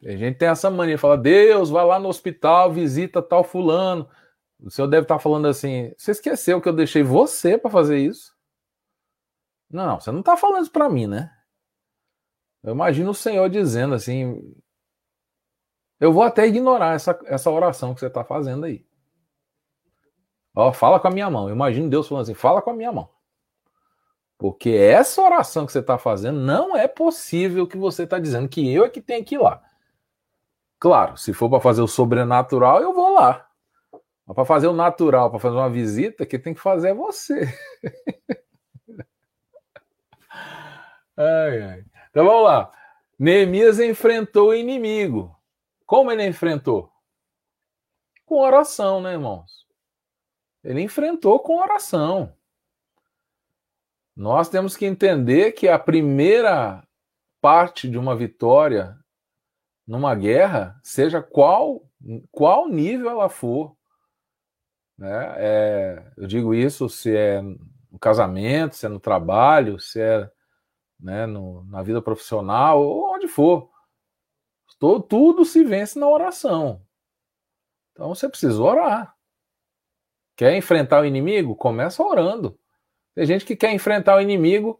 [0.04, 4.08] A gente tem essa mania, fala, Deus, vai lá no hospital, visita tal fulano.
[4.60, 8.34] O senhor deve estar falando assim: você esqueceu que eu deixei você para fazer isso?
[9.70, 11.32] Não, você não está falando isso para mim, né?
[12.64, 14.42] Eu imagino o senhor dizendo assim:
[16.00, 18.86] eu vou até ignorar essa, essa oração que você está fazendo aí.
[20.56, 21.48] Ó, fala com a minha mão.
[21.48, 23.10] Eu imagino Deus falando assim: fala com a minha mão.
[24.38, 28.70] Porque essa oração que você está fazendo não é possível que você está dizendo que
[28.74, 29.62] eu é que tenho que ir lá.
[30.80, 33.45] Claro, se for para fazer o sobrenatural, eu vou lá.
[34.26, 37.48] Mas para fazer o natural, para fazer uma visita, quem tem que fazer é você.
[41.16, 41.86] ai, ai.
[42.10, 42.72] Então vamos lá.
[43.20, 45.36] Neemias enfrentou o inimigo.
[45.86, 46.92] Como ele enfrentou?
[48.26, 49.66] Com oração, né, irmãos?
[50.64, 52.36] Ele enfrentou com oração.
[54.16, 56.84] Nós temos que entender que a primeira
[57.40, 58.98] parte de uma vitória
[59.86, 61.88] numa guerra, seja qual
[62.32, 63.75] qual nível ela for,
[64.98, 65.34] né?
[65.38, 70.30] É, eu digo isso se é no casamento, se é no trabalho, se é
[71.00, 73.70] né, no, na vida profissional, ou onde for.
[74.80, 76.82] Todo, tudo se vence na oração.
[77.92, 79.16] Então você precisa orar.
[80.36, 81.56] Quer enfrentar o inimigo?
[81.56, 82.60] Começa orando.
[83.14, 84.80] Tem gente que quer enfrentar o inimigo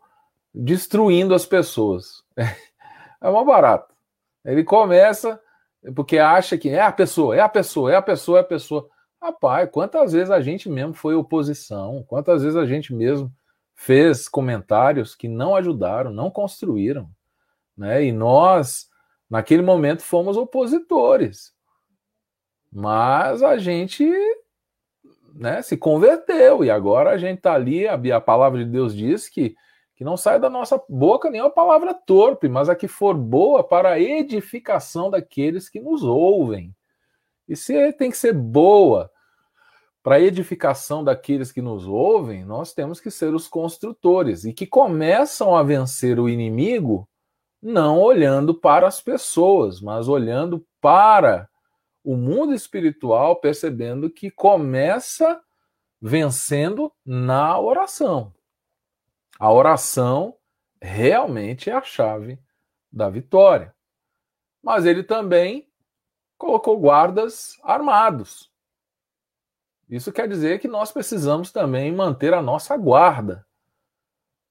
[0.54, 2.24] destruindo as pessoas.
[3.22, 3.92] É uma barata.
[4.44, 5.42] Ele começa
[5.96, 8.90] porque acha que é a pessoa, é a pessoa, é a pessoa, é a pessoa.
[9.26, 13.34] Rapaz, quantas vezes a gente mesmo foi oposição, quantas vezes a gente mesmo
[13.74, 17.10] fez comentários que não ajudaram, não construíram,
[17.76, 18.06] né?
[18.06, 18.88] E nós,
[19.28, 21.56] naquele momento, fomos opositores.
[22.72, 24.08] Mas a gente
[25.34, 27.88] né, se converteu e agora a gente está ali.
[27.88, 29.56] A, a palavra de Deus diz que,
[29.96, 33.94] que não sai da nossa boca nenhuma palavra torpe, mas a que for boa para
[33.94, 36.76] a edificação daqueles que nos ouvem.
[37.50, 39.12] E se tem que ser boa
[40.06, 45.56] para edificação daqueles que nos ouvem, nós temos que ser os construtores e que começam
[45.56, 47.10] a vencer o inimigo
[47.60, 51.50] não olhando para as pessoas, mas olhando para
[52.04, 55.42] o mundo espiritual, percebendo que começa
[56.00, 58.32] vencendo na oração.
[59.40, 60.38] A oração
[60.80, 62.38] realmente é a chave
[62.92, 63.74] da vitória.
[64.62, 65.68] Mas ele também
[66.38, 68.54] colocou guardas armados.
[69.90, 73.46] Isso quer dizer que nós precisamos também manter a nossa guarda.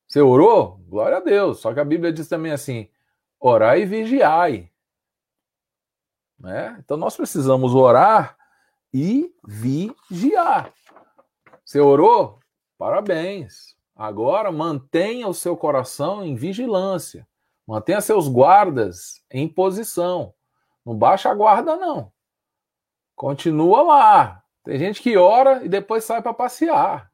[0.07, 0.79] Você orou?
[0.87, 1.61] Glória a Deus.
[1.61, 2.89] Só que a Bíblia diz também assim:
[3.41, 4.71] orai e vigiai.
[6.39, 6.77] Né?
[6.79, 8.37] Então nós precisamos orar
[8.93, 10.73] e vigiar.
[11.65, 12.39] Você orou?
[12.79, 13.75] Parabéns.
[13.97, 17.27] Agora mantenha o seu coração em vigilância.
[17.67, 20.35] Mantenha seus guardas em posição.
[20.85, 22.13] Não baixa a guarda, não.
[23.17, 24.44] Continua lá.
[24.65, 27.13] Tem gente que ora e depois sai para passear.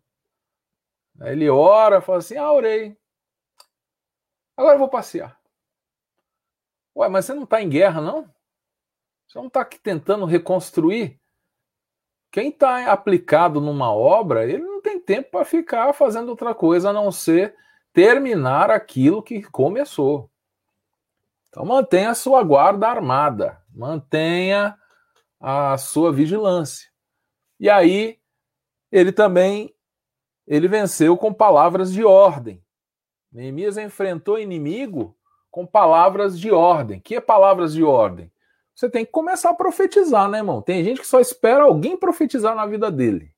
[1.20, 2.96] Ele ora, fala assim: Ah, orei.
[4.56, 5.38] Agora eu vou passear.
[6.96, 8.22] Ué, mas você não está em guerra, não?
[9.26, 11.20] Você não está aqui tentando reconstruir?
[12.30, 16.92] Quem está aplicado numa obra, ele não tem tempo para ficar fazendo outra coisa a
[16.92, 17.56] não ser
[17.92, 20.30] terminar aquilo que começou.
[21.48, 24.78] Então mantenha a sua guarda armada, mantenha
[25.40, 26.89] a sua vigilância.
[27.60, 28.18] E aí
[28.90, 29.72] ele também
[30.46, 32.64] ele venceu com palavras de ordem.
[33.30, 35.16] Neemias enfrentou inimigo
[35.48, 36.98] com palavras de ordem.
[36.98, 38.32] Que é palavras de ordem?
[38.74, 40.62] Você tem que começar a profetizar, né, irmão?
[40.62, 43.32] Tem gente que só espera alguém profetizar na vida dele.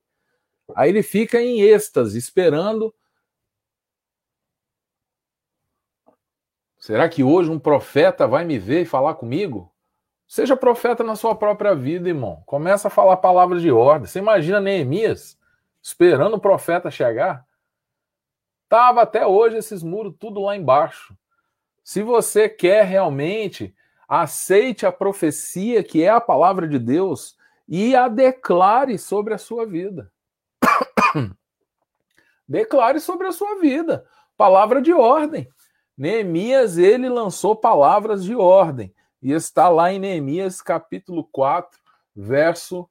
[0.75, 2.95] Aí ele fica em êxtase, esperando
[6.83, 9.72] Será que hoje um profeta vai me ver e falar comigo?
[10.33, 12.43] Seja profeta na sua própria vida, irmão.
[12.47, 14.07] Começa a falar palavras de ordem.
[14.07, 15.39] Você imagina Neemias
[15.83, 17.47] esperando o profeta chegar?
[18.67, 21.15] Tava até hoje esses muros tudo lá embaixo.
[21.85, 23.75] Se você quer realmente,
[24.09, 27.37] aceite a profecia que é a palavra de Deus
[27.69, 30.11] e a declare sobre a sua vida.
[32.49, 34.07] declare sobre a sua vida.
[34.35, 35.47] Palavra de ordem.
[35.95, 41.79] Neemias, ele lançou palavras de ordem, e está lá em Neemias capítulo 4,
[42.15, 42.89] verso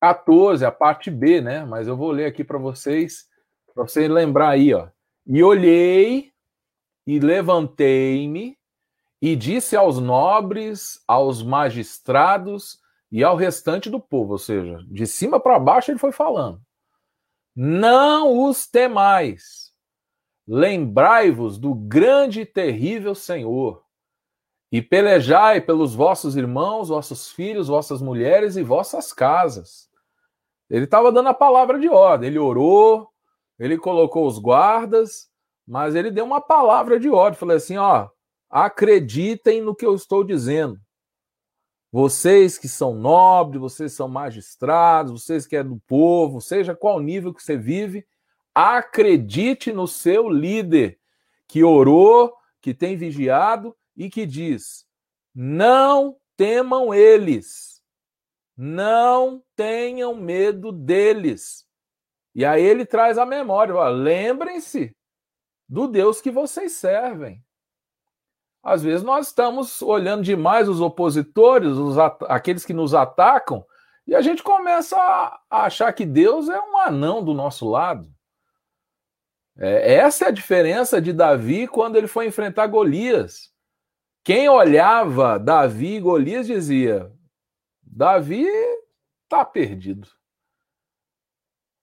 [0.00, 1.64] 14, a parte B, né?
[1.64, 3.28] Mas eu vou ler aqui para vocês,
[3.74, 4.88] para vocês lembrar aí, ó.
[5.26, 6.32] E olhei
[7.06, 8.58] e levantei-me
[9.22, 12.80] e disse aos nobres, aos magistrados
[13.12, 16.60] e ao restante do povo, ou seja, de cima para baixo ele foi falando:
[17.54, 19.70] Não os temais
[20.52, 23.84] Lembrai-vos do grande e terrível Senhor,
[24.70, 29.88] e pelejai pelos vossos irmãos, vossos filhos, vossas mulheres e vossas casas.
[30.68, 33.08] Ele estava dando a palavra de ordem, ele orou,
[33.58, 35.28] ele colocou os guardas,
[35.66, 38.08] mas ele deu uma palavra de ordem, falou assim, ó,
[38.48, 40.78] acreditem no que eu estou dizendo.
[41.92, 47.34] Vocês que são nobres, vocês são magistrados, vocês que é do povo, seja qual nível
[47.34, 48.06] que você vive,
[48.54, 50.98] Acredite no seu líder,
[51.46, 54.86] que orou, que tem vigiado e que diz:
[55.34, 57.82] não temam eles,
[58.56, 61.66] não tenham medo deles.
[62.34, 64.96] E aí ele traz a memória: lembrem-se
[65.68, 67.44] do Deus que vocês servem.
[68.62, 73.64] Às vezes nós estamos olhando demais os opositores, os aqueles que nos atacam,
[74.06, 78.10] e a gente começa a achar que Deus é um anão do nosso lado.
[79.58, 83.50] É, essa é a diferença de Davi quando ele foi enfrentar Golias.
[84.22, 87.12] Quem olhava Davi e Golias dizia:
[87.82, 88.46] Davi
[89.24, 90.08] está perdido.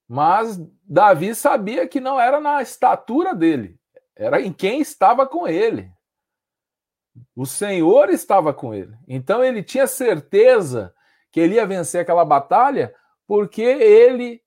[0.07, 3.77] Mas Davi sabia que não era na estatura dele,
[4.15, 5.91] era em quem estava com ele.
[7.35, 8.95] O Senhor estava com ele.
[9.07, 10.93] Então ele tinha certeza
[11.31, 12.93] que ele ia vencer aquela batalha
[13.25, 14.41] porque ele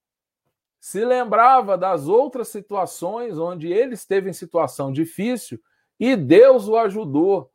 [0.79, 5.61] se lembrava das outras situações onde ele esteve em situação difícil
[5.99, 7.53] e Deus o ajudou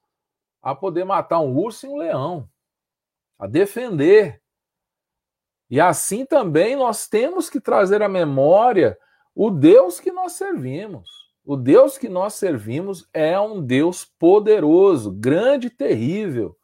[0.66, 2.50] a poder matar um urso e um leão,
[3.38, 4.42] a defender.
[5.70, 8.98] E assim também nós temos que trazer à memória
[9.36, 11.08] o Deus que nós servimos.
[11.44, 16.58] O Deus que nós servimos é um Deus poderoso, grande e terrível.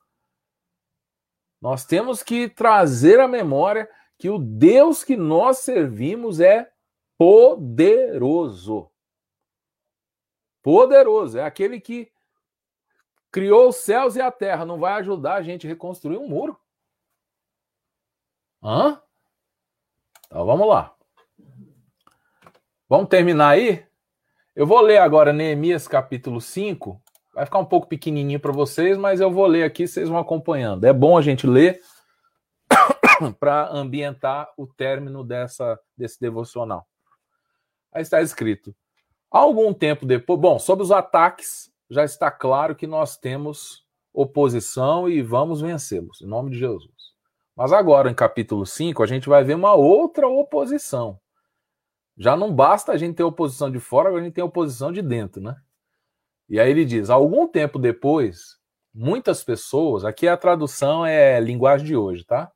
[1.62, 3.88] Nós temos que trazer à memória
[4.18, 6.72] que o Deus que nós servimos é
[7.20, 8.90] poderoso.
[10.64, 12.12] Poderoso, é aquele que
[13.32, 16.60] criou os céus e a terra, não vai ajudar a gente a reconstruir um muro.
[18.62, 19.02] Hã?
[20.26, 20.94] Então vamos lá.
[22.88, 23.86] Vamos terminar aí?
[24.54, 27.02] Eu vou ler agora Neemias capítulo 5.
[27.34, 30.84] Vai ficar um pouco pequenininho para vocês, mas eu vou ler aqui, vocês vão acompanhando.
[30.84, 31.80] É bom a gente ler
[33.40, 36.86] para ambientar o término dessa, desse devocional.
[37.94, 38.76] Aí está escrito:
[39.30, 45.22] algum tempo depois, bom, sobre os ataques, já está claro que nós temos oposição e
[45.22, 46.92] vamos vencê-los, em nome de Jesus.
[47.56, 51.20] Mas agora, em capítulo 5, a gente vai ver uma outra oposição.
[52.18, 55.02] Já não basta a gente ter oposição de fora, agora a gente tem oposição de
[55.02, 55.56] dentro, né?
[56.50, 58.58] E aí ele diz: algum tempo depois,
[58.94, 62.52] muitas pessoas, aqui a tradução é linguagem de hoje, tá?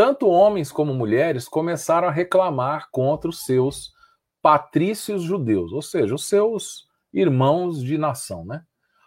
[0.00, 3.92] tanto homens como mulheres começaram a reclamar contra os seus
[4.40, 8.64] patrícios judeus, ou seja, os seus irmãos de nação, né?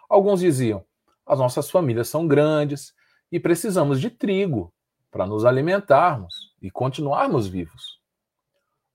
[0.08, 0.84] Alguns diziam:
[1.26, 2.94] as nossas famílias são grandes
[3.30, 4.72] e precisamos de trigo
[5.10, 8.00] para nos alimentarmos e continuarmos vivos.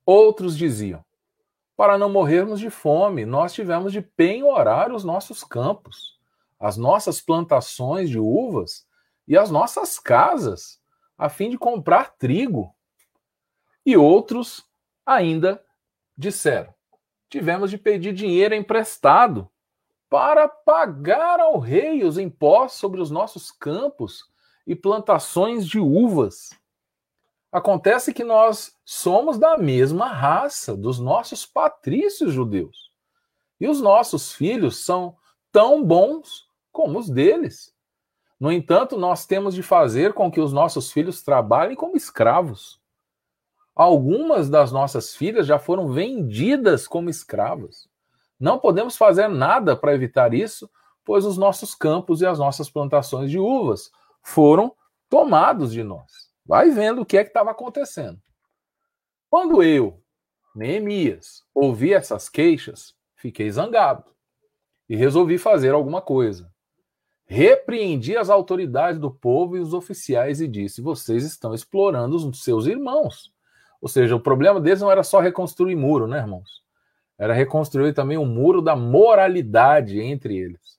[0.04, 1.04] Outros diziam:
[1.76, 6.18] para não morrermos de fome, nós tivemos de penhorar os nossos campos,
[6.58, 8.86] as nossas plantações de uvas
[9.26, 10.80] e as nossas casas
[11.16, 12.74] a fim de comprar trigo.
[13.84, 14.66] E outros
[15.04, 15.62] ainda
[16.16, 16.74] disseram:
[17.30, 19.48] tivemos de pedir dinheiro emprestado
[20.10, 24.28] para pagar ao rei os impostos sobre os nossos campos
[24.66, 26.50] e plantações de uvas.
[27.52, 32.90] Acontece que nós somos da mesma raça dos nossos patrícios judeus.
[33.60, 35.16] E os nossos filhos são
[35.52, 37.72] tão bons como os deles.
[38.38, 42.79] No entanto, nós temos de fazer com que os nossos filhos trabalhem como escravos.
[43.80, 47.88] Algumas das nossas filhas já foram vendidas como escravas.
[48.38, 50.70] Não podemos fazer nada para evitar isso,
[51.02, 53.90] pois os nossos campos e as nossas plantações de uvas
[54.22, 54.76] foram
[55.08, 56.30] tomados de nós.
[56.44, 58.20] Vai vendo o que é que estava acontecendo.
[59.30, 60.02] Quando eu,
[60.54, 64.04] Neemias, ouvi essas queixas, fiquei zangado
[64.90, 66.52] e resolvi fazer alguma coisa
[67.24, 72.66] repreendi as autoridades do povo e os oficiais e disse: vocês estão explorando os seus
[72.66, 73.32] irmãos.
[73.80, 76.62] Ou seja, o problema deles não era só reconstruir muro, né, irmãos?
[77.18, 80.78] Era reconstruir também o um muro da moralidade entre eles.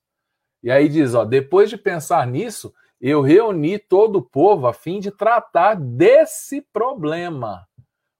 [0.63, 4.99] E aí diz: ó, depois de pensar nisso, eu reuni todo o povo a fim
[4.99, 7.67] de tratar desse problema.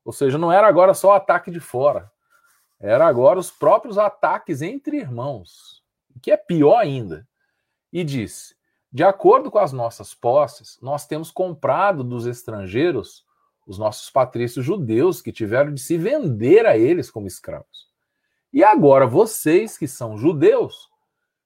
[0.03, 2.11] Ou seja, não era agora só o ataque de fora,
[2.79, 5.83] era agora os próprios ataques entre irmãos,
[6.21, 7.27] que é pior ainda
[7.93, 8.55] e disse:
[8.91, 13.23] De acordo com as nossas posses, nós temos comprado dos estrangeiros
[13.65, 17.89] os nossos patrícios judeus que tiveram de se vender a eles como escravos.
[18.51, 20.89] E agora vocês, que são judeus,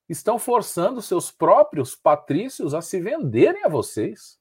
[0.10, 4.40] estão forçando seus próprios patrícios a se venderem a vocês.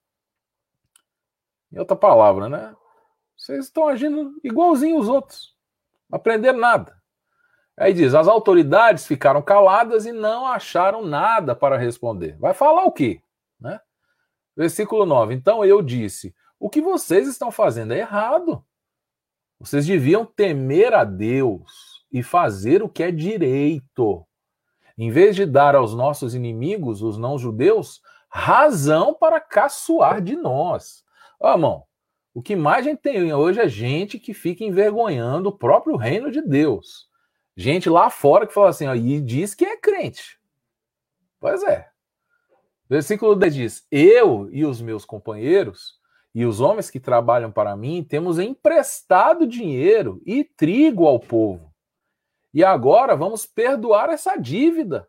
[1.72, 2.74] Em outra palavra, né?
[3.36, 5.54] Vocês estão agindo igualzinho os outros.
[6.08, 6.96] Não aprenderam nada.
[7.76, 12.36] Aí diz: as autoridades ficaram caladas e não acharam nada para responder.
[12.38, 13.20] Vai falar o quê?
[13.60, 13.80] Né?
[14.56, 18.64] Versículo 9: Então eu disse: o que vocês estão fazendo é errado.
[19.58, 24.26] Vocês deviam temer a Deus e fazer o que é direito.
[24.96, 31.04] Em vez de dar aos nossos inimigos, os não-judeus, razão para caçoar de nós.
[31.40, 31.84] Ó, irmão,
[32.32, 36.30] o que mais a gente tem hoje é gente que fica envergonhando o próprio reino
[36.30, 37.08] de Deus.
[37.56, 40.38] Gente lá fora que fala assim, ó, e diz que é crente.
[41.38, 41.88] Pois é.
[42.88, 45.98] Versículo 10 diz: Eu e os meus companheiros
[46.34, 51.72] e os homens que trabalham para mim temos emprestado dinheiro e trigo ao povo.
[52.52, 55.08] E agora vamos perdoar essa dívida.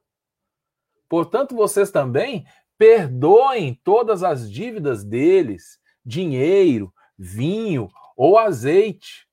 [1.09, 2.45] Portanto, vocês também
[2.77, 9.25] perdoem todas as dívidas deles, dinheiro, vinho ou azeite,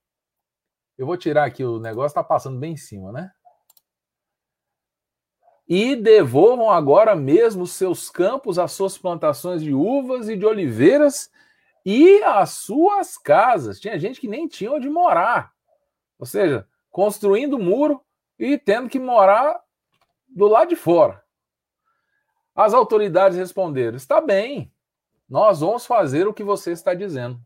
[1.02, 3.32] eu vou tirar aqui, o negócio está passando bem em cima, né?
[5.66, 11.30] E devolvam agora mesmo seus campos, as suas plantações de uvas e de oliveiras
[11.84, 13.80] e as suas casas.
[13.80, 15.52] Tinha gente que nem tinha onde morar.
[16.18, 18.00] Ou seja, construindo muro
[18.38, 19.60] e tendo que morar
[20.28, 21.22] do lado de fora.
[22.54, 24.72] As autoridades responderam: está bem,
[25.28, 27.40] nós vamos fazer o que você está dizendo.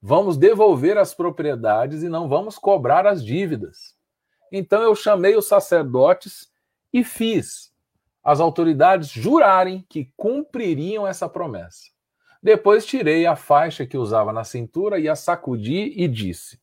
[0.00, 3.96] Vamos devolver as propriedades e não vamos cobrar as dívidas.
[4.50, 6.50] Então eu chamei os sacerdotes
[6.92, 7.74] e fiz
[8.22, 11.90] as autoridades jurarem que cumpririam essa promessa.
[12.42, 16.60] Depois tirei a faixa que usava na cintura e a sacudi e disse: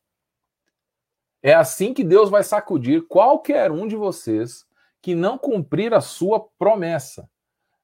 [1.42, 4.66] É assim que Deus vai sacudir qualquer um de vocês
[5.02, 7.28] que não cumprir a sua promessa.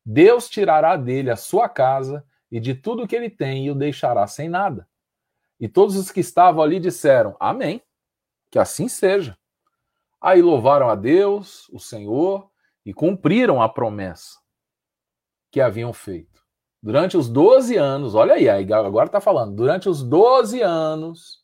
[0.05, 4.27] Deus tirará dele a sua casa e de tudo que ele tem e o deixará
[4.27, 4.89] sem nada.
[5.61, 7.83] E todos os que estavam ali disseram: Amém.
[8.51, 9.39] Que assim seja.
[10.21, 12.51] Aí louvaram a Deus, o Senhor,
[12.85, 14.39] e cumpriram a promessa
[15.51, 16.32] que haviam feito.
[16.83, 21.43] Durante os 12 anos, olha aí, agora está falando, durante os 12 anos,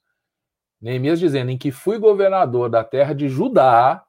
[0.80, 4.05] Neemias dizendo em que fui governador da terra de Judá,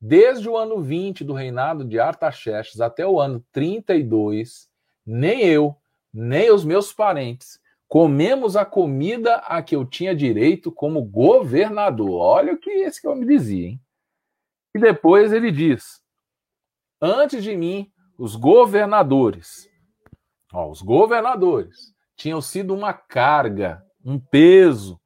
[0.00, 4.68] desde o ano 20 do reinado de Artaxerxes até o ano 32,
[5.06, 5.76] nem eu,
[6.12, 12.10] nem os meus parentes comemos a comida a que eu tinha direito como governador.
[12.10, 13.80] Olha o que esse homem dizia, hein?
[14.74, 16.02] E depois ele diz:
[17.00, 19.67] Antes de mim, os governadores,
[20.52, 25.00] ó, os governadores, tinham sido uma carga, um peso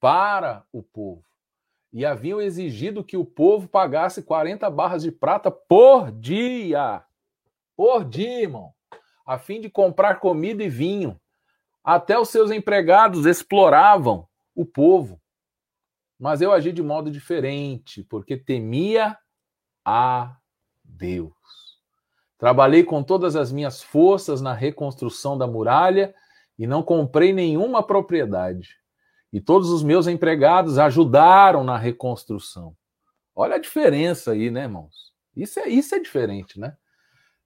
[0.00, 1.22] para o povo.
[1.92, 7.02] E haviam exigido que o povo pagasse 40 barras de prata por dia.
[7.76, 8.72] Por dia, irmão.
[9.26, 11.20] A fim de comprar comida e vinho.
[11.82, 15.20] Até os seus empregados exploravam o povo.
[16.18, 19.16] Mas eu agi de modo diferente, porque temia
[19.84, 20.36] a
[20.82, 21.34] Deus.
[22.38, 26.14] Trabalhei com todas as minhas forças na reconstrução da muralha
[26.58, 28.76] e não comprei nenhuma propriedade.
[29.32, 32.76] E todos os meus empregados ajudaram na reconstrução.
[33.34, 35.12] Olha a diferença aí, né, irmãos?
[35.34, 36.76] Isso é, isso é diferente, né?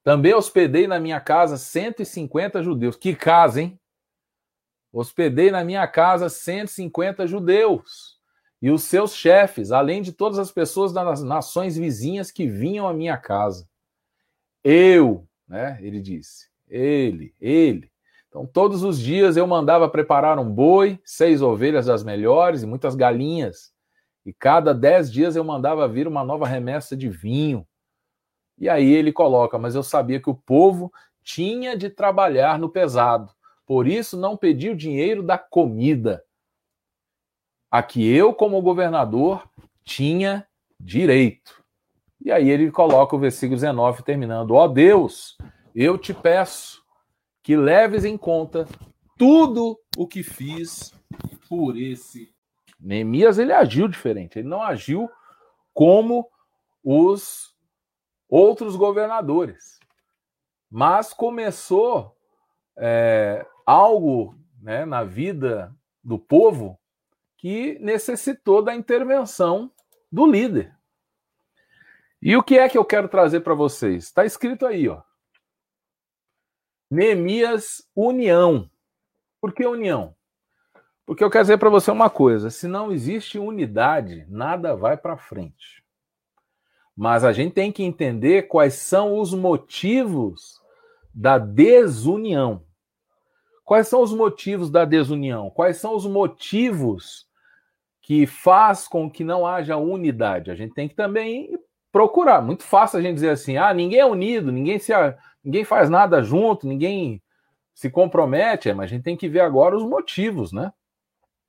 [0.02, 2.96] Também hospedei na minha casa 150 judeus.
[2.96, 3.78] Que casa, hein?
[4.92, 8.18] Hospedei na minha casa 150 judeus
[8.60, 12.92] e os seus chefes, além de todas as pessoas das nações vizinhas que vinham à
[12.92, 13.69] minha casa.
[14.62, 15.78] Eu, né?
[15.80, 17.90] Ele disse, ele, ele.
[18.28, 22.94] Então, todos os dias eu mandava preparar um boi, seis ovelhas das melhores e muitas
[22.94, 23.72] galinhas.
[24.24, 27.66] E cada dez dias eu mandava vir uma nova remessa de vinho.
[28.56, 30.92] E aí ele coloca, mas eu sabia que o povo
[31.22, 33.32] tinha de trabalhar no pesado.
[33.66, 36.22] Por isso não pedi o dinheiro da comida
[37.70, 39.48] a que eu, como governador,
[39.84, 40.46] tinha
[40.78, 41.59] direito.
[42.20, 45.36] E aí ele coloca o versículo 19 terminando: Ó oh Deus,
[45.74, 46.82] eu te peço
[47.42, 48.66] que leves em conta
[49.16, 50.92] tudo o que fiz
[51.48, 52.32] por esse.
[52.78, 55.10] Neemias ele agiu diferente, ele não agiu
[55.74, 56.28] como
[56.82, 57.54] os
[58.28, 59.78] outros governadores,
[60.70, 62.16] mas começou
[62.76, 66.78] é, algo né, na vida do povo
[67.36, 69.70] que necessitou da intervenção
[70.10, 70.74] do líder.
[72.22, 74.04] E o que é que eu quero trazer para vocês?
[74.04, 75.02] Está escrito aí, ó.
[76.90, 78.68] Neemias União.
[79.40, 80.14] Por que união?
[81.06, 85.16] Porque eu quero dizer para você uma coisa: se não existe unidade, nada vai para
[85.16, 85.82] frente.
[86.94, 90.60] Mas a gente tem que entender quais são os motivos
[91.14, 92.66] da desunião.
[93.64, 95.48] Quais são os motivos da desunião?
[95.48, 97.30] Quais são os motivos
[98.10, 100.50] que faz com que não haja unidade.
[100.50, 101.56] A gente tem que também
[101.92, 102.42] procurar.
[102.42, 104.92] Muito fácil a gente dizer assim: ah, ninguém é unido, ninguém se
[105.42, 107.22] ninguém faz nada junto, ninguém
[107.74, 110.72] se compromete, é, mas a gente tem que ver agora os motivos, né?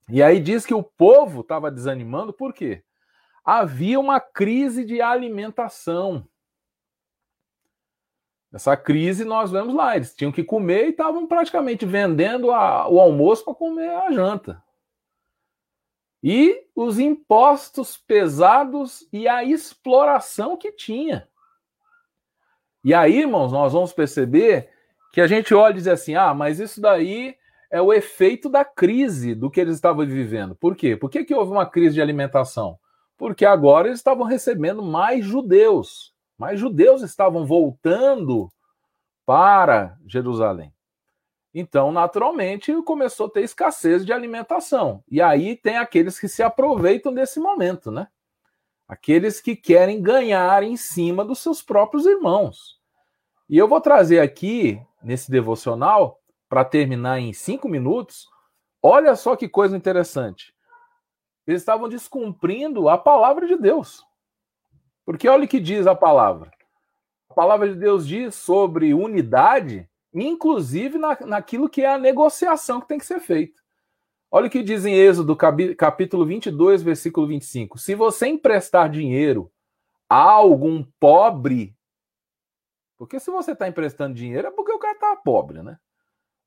[0.09, 2.83] E aí diz que o povo estava desanimando, por quê?
[3.43, 6.27] Havia uma crise de alimentação.
[8.53, 12.99] Essa crise nós vemos lá, eles tinham que comer e estavam praticamente vendendo a, o
[12.99, 14.61] almoço para comer a janta
[16.23, 21.27] e os impostos pesados e a exploração que tinha.
[22.83, 24.69] E aí, irmãos, nós vamos perceber
[25.11, 27.35] que a gente olha e diz assim: ah, mas isso daí
[27.69, 30.55] é o efeito da crise do que eles estavam vivendo.
[30.55, 30.95] Por quê?
[30.95, 32.77] Por que, que houve uma crise de alimentação?
[33.17, 36.13] Porque agora eles estavam recebendo mais judeus.
[36.37, 38.49] Mais judeus estavam voltando
[39.25, 40.73] para Jerusalém.
[41.53, 45.03] Então, naturalmente, começou a ter escassez de alimentação.
[45.09, 48.07] E aí tem aqueles que se aproveitam desse momento, né?
[48.87, 52.79] Aqueles que querem ganhar em cima dos seus próprios irmãos.
[53.49, 58.29] E eu vou trazer aqui, nesse devocional, para terminar em cinco minutos,
[58.81, 60.53] olha só que coisa interessante.
[61.45, 64.05] Eles estavam descumprindo a palavra de Deus.
[65.05, 66.51] Porque olha o que diz a palavra.
[67.29, 72.87] A palavra de Deus diz sobre unidade, inclusive na, naquilo que é a negociação que
[72.87, 73.61] tem que ser feita.
[74.29, 77.77] Olha o que diz em Êxodo, capítulo 22, versículo 25.
[77.77, 79.51] Se você emprestar dinheiro
[80.07, 81.75] a algum pobre,
[82.97, 85.77] porque se você está emprestando dinheiro é porque o cara está pobre, né?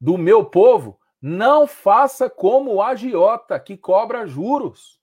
[0.01, 5.01] Do meu povo, não faça como o agiota que cobra juros.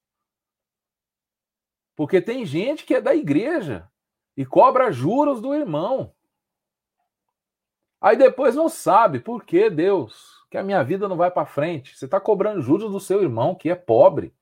[1.95, 3.89] Porque tem gente que é da igreja
[4.35, 6.15] e cobra juros do irmão.
[8.01, 11.95] Aí depois não sabe por que Deus que a minha vida não vai para frente.
[11.95, 14.35] Você está cobrando juros do seu irmão, que é pobre.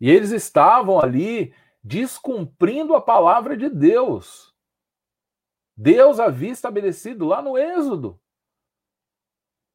[0.00, 1.54] E eles estavam ali
[1.84, 4.54] descumprindo a palavra de Deus.
[5.76, 8.18] Deus havia estabelecido lá no Êxodo.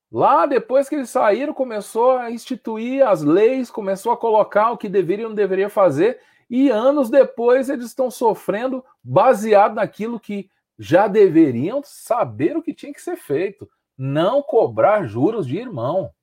[0.10, 4.88] Lá, depois que eles saíram, começou a instituir as leis, começou a colocar o que
[4.88, 11.82] deveria não deveria fazer, e anos depois eles estão sofrendo baseado naquilo que já deveriam
[11.84, 16.13] saber o que tinha que ser feito não cobrar juros de irmão.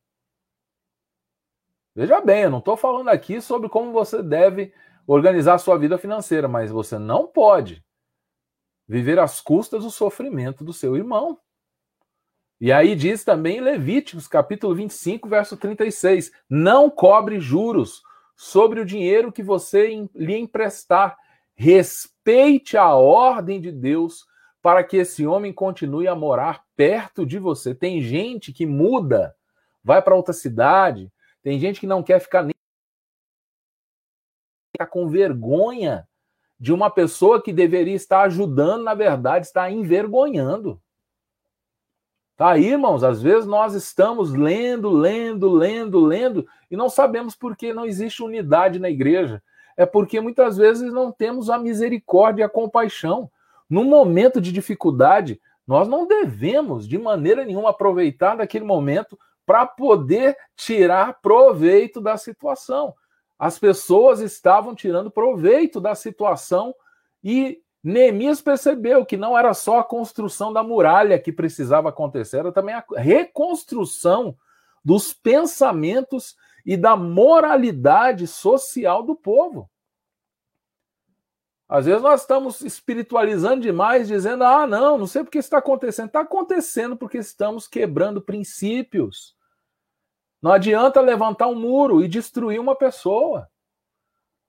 [1.95, 4.73] Veja bem, eu não estou falando aqui sobre como você deve
[5.07, 7.85] organizar a sua vida financeira, mas você não pode
[8.87, 11.39] viver às custas do sofrimento do seu irmão.
[12.61, 18.03] E aí diz também Levíticos, capítulo 25, verso 36: Não cobre juros
[18.37, 21.17] sobre o dinheiro que você lhe emprestar.
[21.55, 24.25] Respeite a ordem de Deus
[24.65, 27.75] para que esse homem continue a morar perto de você.
[27.75, 29.37] Tem gente que muda,
[29.85, 31.13] vai para outra cidade,
[31.43, 32.55] tem gente que não quer ficar nem
[34.75, 36.09] ficar com vergonha
[36.59, 40.81] de uma pessoa que deveria estar ajudando, na verdade, está envergonhando.
[42.35, 47.55] Tá aí, irmãos, às vezes nós estamos lendo, lendo, lendo, lendo e não sabemos por
[47.55, 49.43] que não existe unidade na igreja.
[49.77, 53.31] É porque muitas vezes não temos a misericórdia e a compaixão.
[53.75, 60.37] No momento de dificuldade, nós não devemos, de maneira nenhuma, aproveitar daquele momento para poder
[60.55, 62.95] tirar proveito da situação.
[63.37, 66.73] As pessoas estavam tirando proveito da situação
[67.21, 72.53] e Neemias percebeu que não era só a construção da muralha que precisava acontecer, era
[72.53, 74.37] também a reconstrução
[74.85, 79.69] dos pensamentos e da moralidade social do povo.
[81.75, 86.07] Às vezes nós estamos espiritualizando demais, dizendo: ah, não, não sei porque está acontecendo.
[86.07, 89.35] Está acontecendo porque estamos quebrando princípios.
[90.41, 93.51] Não adianta levantar um muro e destruir uma pessoa.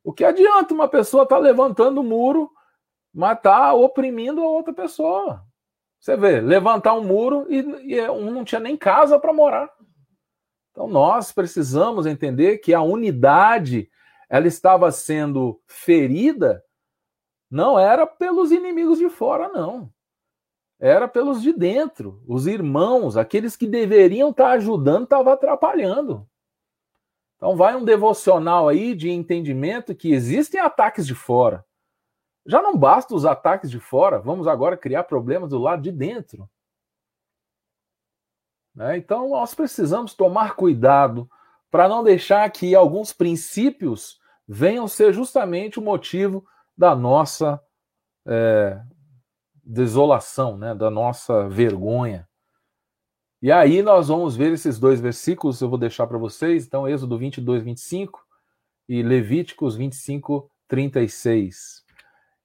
[0.04, 2.52] O que adianta uma pessoa estar tá levantando um muro,
[3.12, 5.44] mas está oprimindo a outra pessoa?
[6.00, 9.68] Você vê, levantar um muro e, e é, um não tinha nem casa para morar.
[10.70, 13.90] Então nós precisamos entender que a unidade
[14.30, 16.64] ela estava sendo ferida
[17.56, 19.89] não era pelos inimigos de fora, não.
[20.78, 22.22] Era pelos de dentro.
[22.28, 26.28] Os irmãos, aqueles que deveriam estar ajudando, estavam atrapalhando.
[27.38, 31.66] Então vai um devocional aí de entendimento que existem ataques de fora.
[32.45, 36.49] Já não basta os ataques de fora, vamos agora criar problemas do lado de dentro.
[38.76, 38.97] Né?
[38.97, 41.30] Então nós precisamos tomar cuidado
[41.72, 46.45] para não deixar que alguns princípios venham ser justamente o motivo
[46.78, 47.62] da nossa
[48.26, 48.82] é,
[49.64, 52.28] desolação, né, da nossa vergonha.
[53.42, 57.18] E aí nós vamos ver esses dois versículos, eu vou deixar para vocês, então Êxodo
[57.18, 58.26] 22, 25
[58.88, 61.84] e Levíticos 25, 36.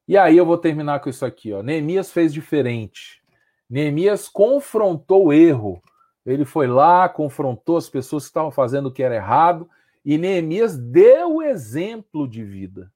[0.07, 1.63] E aí eu vou terminar com isso aqui, ó.
[1.63, 3.23] Neemias fez diferente.
[3.69, 5.83] Neemias confrontou o erro.
[6.27, 9.69] Ele foi lá, confrontou as pessoas que estavam fazendo o que era errado,
[10.05, 12.93] e Neemias deu o exemplo de vida.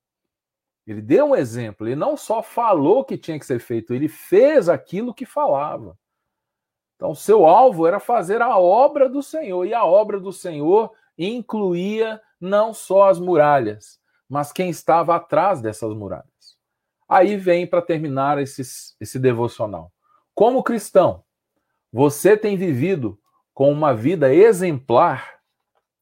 [0.87, 4.69] Ele deu um exemplo, ele não só falou que tinha que ser feito, ele fez
[4.69, 5.99] aquilo que falava.
[6.97, 12.21] Então, seu alvo era fazer a obra do Senhor, e a obra do Senhor incluía
[12.41, 16.59] não só as muralhas, mas quem estava atrás dessas muralhas.
[17.09, 19.93] Aí vem para terminar esses, esse devocional.
[20.35, 21.25] Como cristão,
[21.93, 23.19] você tem vivido
[23.53, 25.39] com uma vida exemplar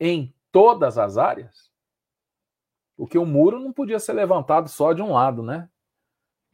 [0.01, 1.72] em todas as áreas?
[2.97, 5.69] Porque o muro não podia ser levantado só de um lado, né?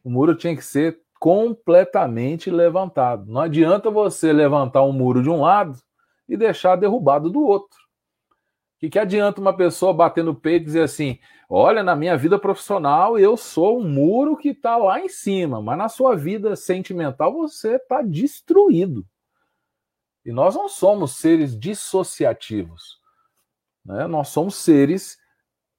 [0.03, 3.31] O muro tinha que ser completamente levantado.
[3.31, 5.77] Não adianta você levantar um muro de um lado
[6.29, 7.79] e deixar derrubado do outro.
[8.77, 11.19] O que, que adianta uma pessoa bater no peito e dizer assim:
[11.51, 15.77] olha, na minha vida profissional eu sou um muro que está lá em cima, mas
[15.77, 19.05] na sua vida sentimental você está destruído.
[20.25, 23.01] E nós não somos seres dissociativos.
[23.85, 24.07] Né?
[24.07, 25.19] Nós somos seres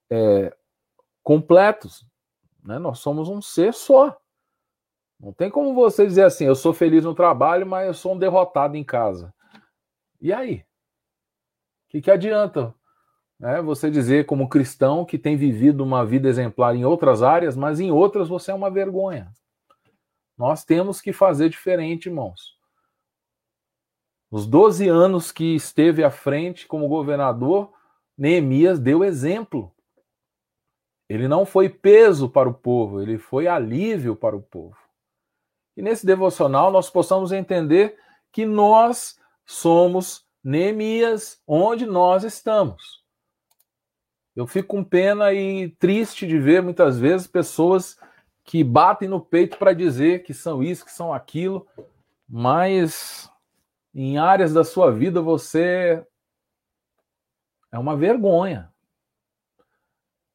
[0.10, 0.56] é,
[1.24, 2.06] completos.
[2.64, 2.80] Né?
[2.80, 4.20] Nós somos um ser só.
[5.20, 8.18] Não tem como você dizer assim, eu sou feliz no trabalho, mas eu sou um
[8.18, 9.34] derrotado em casa.
[10.22, 10.66] E aí?
[11.88, 12.74] O que, que adianta
[13.40, 17.80] né, você dizer, como cristão, que tem vivido uma vida exemplar em outras áreas, mas
[17.80, 19.32] em outras você é uma vergonha?
[20.38, 22.58] Nós temos que fazer diferente, irmãos.
[24.32, 27.74] Os 12 anos que esteve à frente como governador,
[28.18, 29.74] Neemias deu exemplo.
[31.10, 34.78] Ele não foi peso para o povo, ele foi alívio para o povo.
[35.76, 37.98] E nesse devocional nós possamos entender
[38.32, 43.04] que nós somos Neemias onde nós estamos.
[44.36, 48.00] Eu fico com pena e triste de ver muitas vezes pessoas
[48.44, 51.68] que batem no peito para dizer que são isso, que são aquilo,
[52.28, 53.30] mas
[53.94, 56.06] em áreas da sua vida você
[57.72, 58.72] é uma vergonha.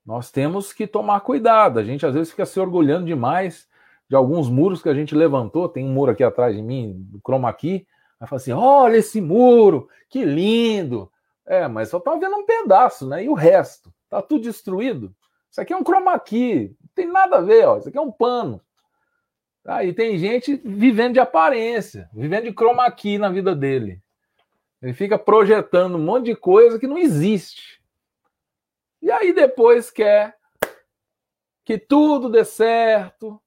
[0.05, 1.79] Nós temos que tomar cuidado.
[1.79, 3.67] A gente às vezes fica se orgulhando demais
[4.09, 5.69] de alguns muros que a gente levantou.
[5.69, 7.87] Tem um muro aqui atrás de mim, do chroma aqui.
[8.21, 11.11] Aí fala assim: olha esse muro, que lindo.
[11.47, 13.25] É, mas só tá vendo um pedaço, né?
[13.25, 13.93] E o resto?
[14.09, 15.15] Tá tudo destruído.
[15.51, 17.79] Isso aqui é um chroma key, não tem nada a ver, ó.
[17.79, 18.61] Isso aqui é um pano.
[19.65, 20.03] Aí tá?
[20.03, 24.01] tem gente vivendo de aparência, vivendo de chroma key na vida dele.
[24.83, 27.81] Ele fica projetando um monte de coisa que não existe.
[29.05, 30.35] E aí depois quer
[31.63, 33.39] que tudo dê certo,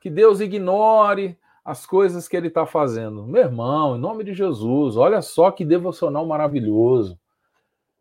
[0.00, 3.26] que Deus ignore as coisas que ele está fazendo.
[3.26, 7.18] Meu irmão, em nome de Jesus, olha só que devocional maravilhoso.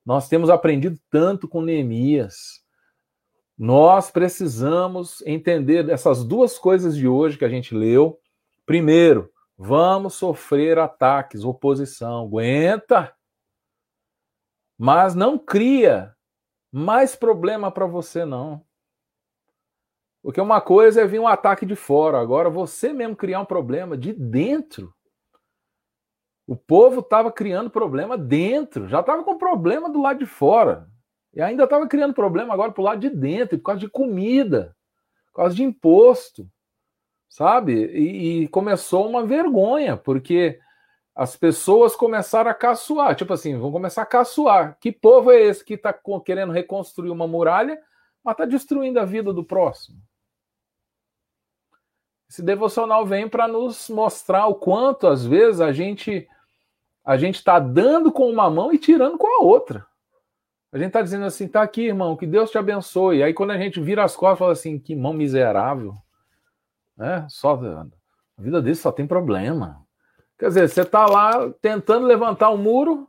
[0.05, 2.63] Nós temos aprendido tanto com Neemias.
[3.57, 8.19] Nós precisamos entender essas duas coisas de hoje que a gente leu.
[8.67, 12.27] Primeiro, vamos sofrer ataques, oposição.
[12.27, 13.11] Aguenta!
[14.77, 16.15] Mas não cria
[16.71, 18.63] mais problema para você, não.
[20.21, 23.97] Porque uma coisa é vir um ataque de fora, agora você mesmo criar um problema
[23.97, 24.93] de dentro.
[26.45, 30.89] O povo estava criando problema dentro, já estava com problema do lado de fora.
[31.33, 34.75] E ainda estava criando problema agora para o lado de dentro, por causa de comida,
[35.27, 36.49] por causa de imposto,
[37.29, 37.85] sabe?
[37.93, 40.59] E, e começou uma vergonha, porque
[41.19, 43.13] as pessoas começaram a caçoar.
[43.13, 44.77] Tipo assim, vão começar a caçoar.
[44.79, 45.93] Que povo é esse que está
[46.23, 47.77] querendo reconstruir uma muralha,
[48.23, 50.01] mas está destruindo a vida do próximo?
[52.29, 56.25] Esse devocional vem para nos mostrar o quanto, às vezes, a gente
[57.03, 59.85] a gente está dando com uma mão e tirando com a outra.
[60.71, 63.23] A gente está dizendo assim, tá aqui, irmão, que Deus te abençoe.
[63.23, 65.97] Aí quando a gente vira as costas, fala assim, que mão miserável.
[66.95, 67.27] Né?
[67.27, 69.85] Só, a vida dele só tem problema.
[70.39, 73.05] Quer dizer, você está lá tentando levantar um muro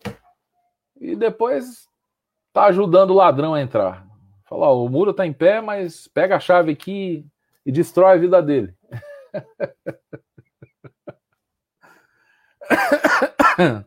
[1.00, 1.86] e depois
[2.48, 4.04] está ajudando o ladrão a entrar.
[4.48, 7.24] Fala, ó, o muro está em pé, mas pega a chave aqui
[7.64, 8.74] e destrói a vida dele.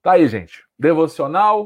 [0.00, 0.64] tá aí, gente.
[0.78, 1.60] Devocional